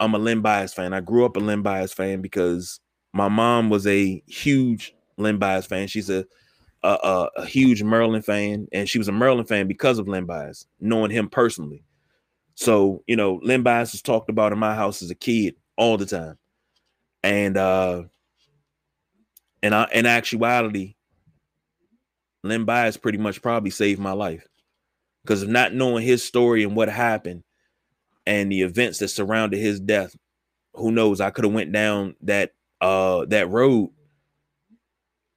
I'm 0.00 0.14
a 0.14 0.18
Len 0.18 0.40
Bias 0.40 0.72
fan. 0.72 0.94
I 0.94 1.00
grew 1.00 1.26
up 1.26 1.36
a 1.36 1.40
Len 1.40 1.60
Bias 1.60 1.92
fan 1.92 2.22
because 2.22 2.80
my 3.12 3.28
mom 3.28 3.68
was 3.68 3.86
a 3.86 4.22
huge 4.26 4.94
Len 5.22 5.38
Bias 5.38 5.66
fan. 5.66 5.86
She's 5.88 6.10
a 6.10 6.26
a, 6.84 7.28
a, 7.36 7.46
huge 7.46 7.82
Maryland 7.82 8.24
fan, 8.24 8.66
and 8.72 8.88
she 8.88 8.98
was 8.98 9.06
a 9.06 9.12
Maryland 9.12 9.48
fan 9.48 9.68
because 9.68 10.00
of 10.00 10.08
Len 10.08 10.24
Bias, 10.24 10.66
knowing 10.80 11.12
him 11.12 11.28
personally. 11.28 11.84
So, 12.54 13.02
you 13.06 13.16
know, 13.16 13.40
Len 13.42 13.62
Bias 13.62 13.92
was 13.92 14.02
talked 14.02 14.28
about 14.28 14.52
in 14.52 14.58
my 14.58 14.74
house 14.74 15.02
as 15.02 15.10
a 15.10 15.14
kid 15.14 15.54
all 15.76 15.96
the 15.96 16.06
time. 16.06 16.38
And 17.22 17.56
uh 17.56 18.04
and 19.62 19.74
I 19.74 19.88
in 19.92 20.06
actuality, 20.06 20.96
Len 22.42 22.64
Bias 22.64 22.96
pretty 22.96 23.18
much 23.18 23.42
probably 23.42 23.70
saved 23.70 24.00
my 24.00 24.12
life 24.12 24.46
because 25.22 25.42
of 25.42 25.48
not 25.48 25.72
knowing 25.72 26.04
his 26.04 26.24
story 26.24 26.64
and 26.64 26.74
what 26.74 26.88
happened 26.88 27.44
and 28.26 28.50
the 28.50 28.62
events 28.62 28.98
that 28.98 29.08
surrounded 29.08 29.58
his 29.58 29.80
death. 29.80 30.16
Who 30.74 30.90
knows? 30.90 31.20
I 31.20 31.30
could 31.30 31.44
have 31.44 31.54
went 31.54 31.72
down 31.72 32.16
that 32.22 32.52
uh 32.80 33.24
that 33.26 33.48
road. 33.48 33.90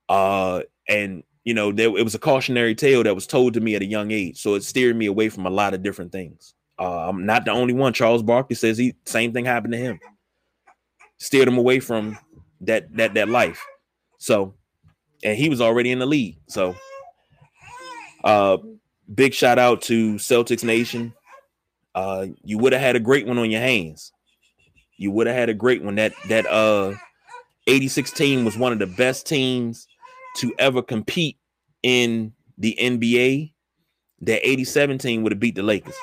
Uh 0.09 0.61
and 0.87 1.23
you 1.45 1.53
know, 1.53 1.71
there 1.71 1.87
it 1.87 2.03
was 2.03 2.15
a 2.15 2.19
cautionary 2.19 2.75
tale 2.75 3.03
that 3.03 3.15
was 3.15 3.27
told 3.27 3.53
to 3.53 3.61
me 3.61 3.75
at 3.75 3.81
a 3.81 3.85
young 3.85 4.11
age. 4.11 4.41
So 4.41 4.55
it 4.55 4.63
steered 4.63 4.95
me 4.95 5.05
away 5.05 5.29
from 5.29 5.45
a 5.45 5.49
lot 5.49 5.73
of 5.73 5.83
different 5.83 6.11
things. 6.11 6.55
Uh, 6.77 7.07
I'm 7.07 7.25
not 7.25 7.45
the 7.45 7.51
only 7.51 7.73
one. 7.73 7.93
Charles 7.93 8.23
Barkley 8.23 8.55
says 8.55 8.77
he 8.77 8.95
same 9.05 9.31
thing 9.31 9.45
happened 9.45 9.73
to 9.73 9.79
him. 9.79 9.99
Steered 11.19 11.47
him 11.47 11.57
away 11.57 11.79
from 11.79 12.17
that 12.61 12.93
that 12.97 13.13
that 13.13 13.29
life. 13.29 13.63
So 14.17 14.55
and 15.23 15.37
he 15.37 15.47
was 15.47 15.61
already 15.61 15.91
in 15.91 15.99
the 15.99 16.05
league. 16.05 16.37
So 16.47 16.75
uh, 18.23 18.57
big 19.13 19.33
shout 19.33 19.59
out 19.59 19.83
to 19.83 20.15
Celtics 20.15 20.63
Nation. 20.63 21.13
Uh, 21.93 22.27
you 22.43 22.57
would 22.57 22.73
have 22.73 22.81
had 22.81 22.95
a 22.95 22.99
great 22.99 23.27
one 23.27 23.37
on 23.37 23.51
your 23.51 23.61
hands. 23.61 24.11
You 24.97 25.11
would 25.11 25.27
have 25.27 25.35
had 25.35 25.49
a 25.49 25.53
great 25.53 25.83
one. 25.83 25.95
That 25.95 26.13
that 26.27 26.47
uh 26.47 26.95
86 27.67 28.11
team 28.11 28.45
was 28.45 28.57
one 28.57 28.73
of 28.73 28.79
the 28.79 28.87
best 28.87 29.27
teams 29.27 29.87
to 30.35 30.53
ever 30.59 30.81
compete 30.81 31.37
in 31.83 32.33
the 32.57 32.77
NBA. 32.79 33.51
That 34.21 34.47
87 34.47 34.97
team 34.97 35.23
would 35.23 35.33
have 35.33 35.39
beat 35.39 35.55
the 35.55 35.63
Lakers. 35.63 35.95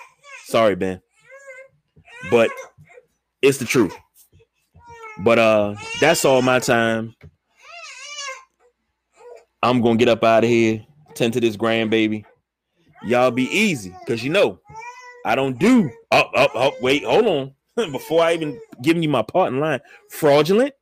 Sorry, 0.44 0.76
Ben. 0.76 1.00
But 2.30 2.50
it's 3.40 3.58
the 3.58 3.64
truth. 3.64 3.96
But 5.18 5.38
uh 5.38 5.74
that's 6.00 6.24
all 6.24 6.42
my 6.42 6.58
time. 6.58 7.14
I'm 9.62 9.80
gonna 9.80 9.96
get 9.96 10.08
up 10.08 10.22
out 10.24 10.44
of 10.44 10.50
here 10.50 10.84
tend 11.14 11.32
to 11.34 11.40
this 11.40 11.56
grandbaby. 11.56 12.24
Y'all 13.04 13.30
be 13.30 13.44
easy 13.44 13.94
because 14.00 14.22
you 14.22 14.30
know 14.30 14.58
I 15.24 15.34
don't 15.34 15.58
do 15.58 15.90
up, 16.10 16.30
up, 16.34 16.54
up. 16.54 16.74
Wait, 16.80 17.04
hold 17.04 17.26
on. 17.26 17.54
Before 17.92 18.22
I 18.22 18.34
even 18.34 18.60
give 18.82 18.96
you 19.02 19.08
my 19.08 19.22
part 19.22 19.52
in 19.52 19.60
line, 19.60 19.80
fraudulent, 20.10 20.74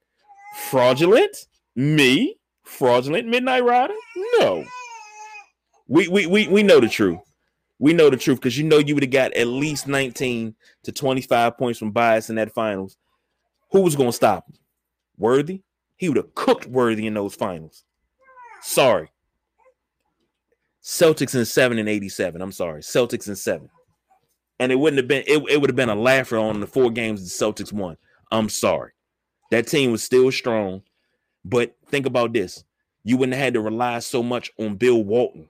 fraudulent, 0.71 1.47
me, 1.77 2.37
fraudulent 2.71 3.29
midnight 3.29 3.65
rider. 3.65 3.95
No, 4.39 4.65
we 5.89 6.09
we 6.09 6.27
we 6.27 6.49
we 6.49 6.63
know 6.63 6.81
the 6.81 6.89
truth. 6.89 7.21
We 7.79 7.93
know 7.93 8.11
the 8.11 8.17
truth 8.17 8.39
because 8.39 8.59
you 8.59 8.65
know 8.65 8.79
you 8.79 8.95
would 8.95 9.03
have 9.03 9.13
got 9.13 9.33
at 9.33 9.47
least 9.47 9.89
19 9.89 10.55
to 10.83 10.93
25 10.93 11.57
points 11.57 11.79
from 11.79 11.93
bias 11.93 12.29
in 12.29 12.37
that 12.37 12.53
finals. 12.53 12.99
Who 13.73 13.81
was 13.81 13.97
going 13.97 14.11
to 14.11 14.17
stop 14.17 14.47
him? 14.49 14.57
Worthy? 15.17 15.63
He 15.97 16.09
would 16.09 16.19
have 16.19 16.35
cooked 16.35 16.67
Worthy 16.67 17.07
in 17.07 17.15
those 17.15 17.35
finals. 17.35 17.85
Sorry. 18.61 19.11
Celtics 20.83 21.35
in 21.35 21.45
seven 21.47 21.79
and 21.79 21.89
87. 21.89 22.41
I'm 22.43 22.53
sorry, 22.53 22.83
Celtics 22.83 23.29
in 23.29 23.37
seven. 23.37 23.71
And 24.59 24.71
it 24.71 24.77
wouldn't 24.77 24.99
have 24.99 25.09
been, 25.09 25.25
it, 25.27 25.43
it 25.49 25.61
would 25.61 25.71
have 25.71 25.77
been 25.77 25.89
a 25.89 25.95
laugher 25.95 26.37
on 26.37 26.61
the 26.61 26.67
four 26.67 26.91
games 26.91 27.23
the 27.23 27.45
Celtics 27.45 27.73
won. 27.73 27.97
I'm 28.31 28.51
sorry. 28.51 28.93
That 29.51 29.67
team 29.67 29.91
was 29.91 30.03
still 30.03 30.31
strong. 30.31 30.83
But 31.45 31.75
think 31.91 32.07
about 32.07 32.33
this 32.33 32.65
you 33.05 33.17
wouldn't 33.17 33.35
have 33.35 33.45
had 33.45 33.55
to 33.55 33.61
rely 33.61 33.99
so 34.01 34.23
much 34.23 34.51
on 34.59 34.77
Bill 34.77 35.03
Walton 35.03 35.49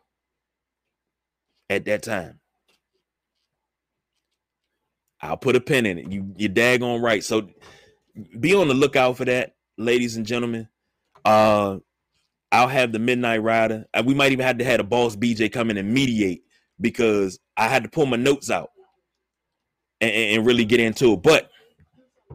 at 1.69 1.85
that 1.87 2.03
time. 2.03 2.41
I'll 5.21 5.37
put 5.37 5.57
a 5.57 5.61
pin 5.61 5.87
in 5.87 5.99
it. 5.99 6.11
You 6.11 6.33
you're 6.37 6.51
daggone 6.51 7.03
right. 7.03 7.23
So 7.23 7.49
be 8.39 8.55
on 8.55 8.69
the 8.69 8.75
lookout 8.75 9.17
for 9.17 9.25
that, 9.27 9.55
ladies 9.77 10.17
and 10.17 10.27
gentlemen. 10.27 10.69
Uh 11.25 11.79
I'll 12.53 12.69
have 12.69 12.93
the 12.93 12.99
Midnight 12.99 13.43
Rider. 13.43 13.87
We 14.05 14.15
might 14.15 14.33
even 14.33 14.45
have 14.45 14.59
to 14.59 14.65
have 14.65 14.81
a 14.81 14.85
boss 14.85 15.15
BJ 15.15 15.53
come 15.53 15.71
in 15.71 15.77
and 15.77 15.93
mediate 15.93 16.43
because 16.81 17.39
I 17.57 17.69
had 17.69 17.85
to 17.85 17.89
pull 17.89 18.07
my 18.07 18.17
notes 18.17 18.51
out 18.51 18.71
and, 20.01 20.11
and 20.11 20.47
really 20.47 20.65
get 20.65 20.81
into 20.81 21.13
it. 21.13 21.23
But 21.23 21.49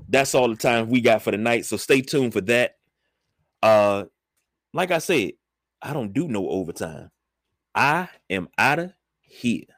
that's 0.07 0.34
all 0.34 0.47
the 0.47 0.55
time 0.55 0.89
we 0.89 1.01
got 1.01 1.21
for 1.21 1.32
the 1.32 1.38
night. 1.38 1.65
So 1.65 1.75
stay 1.75 2.01
tuned 2.01 2.32
for 2.32 2.41
that. 2.41 2.74
Uh, 3.66 4.05
like 4.74 4.91
I 4.91 4.99
said, 4.99 5.32
I 5.82 5.93
don't 5.93 6.13
do 6.13 6.28
no 6.28 6.47
overtime. 6.49 7.09
I 7.76 8.09
am 8.30 8.49
out 8.57 8.80
of 8.80 8.93
here. 9.22 9.74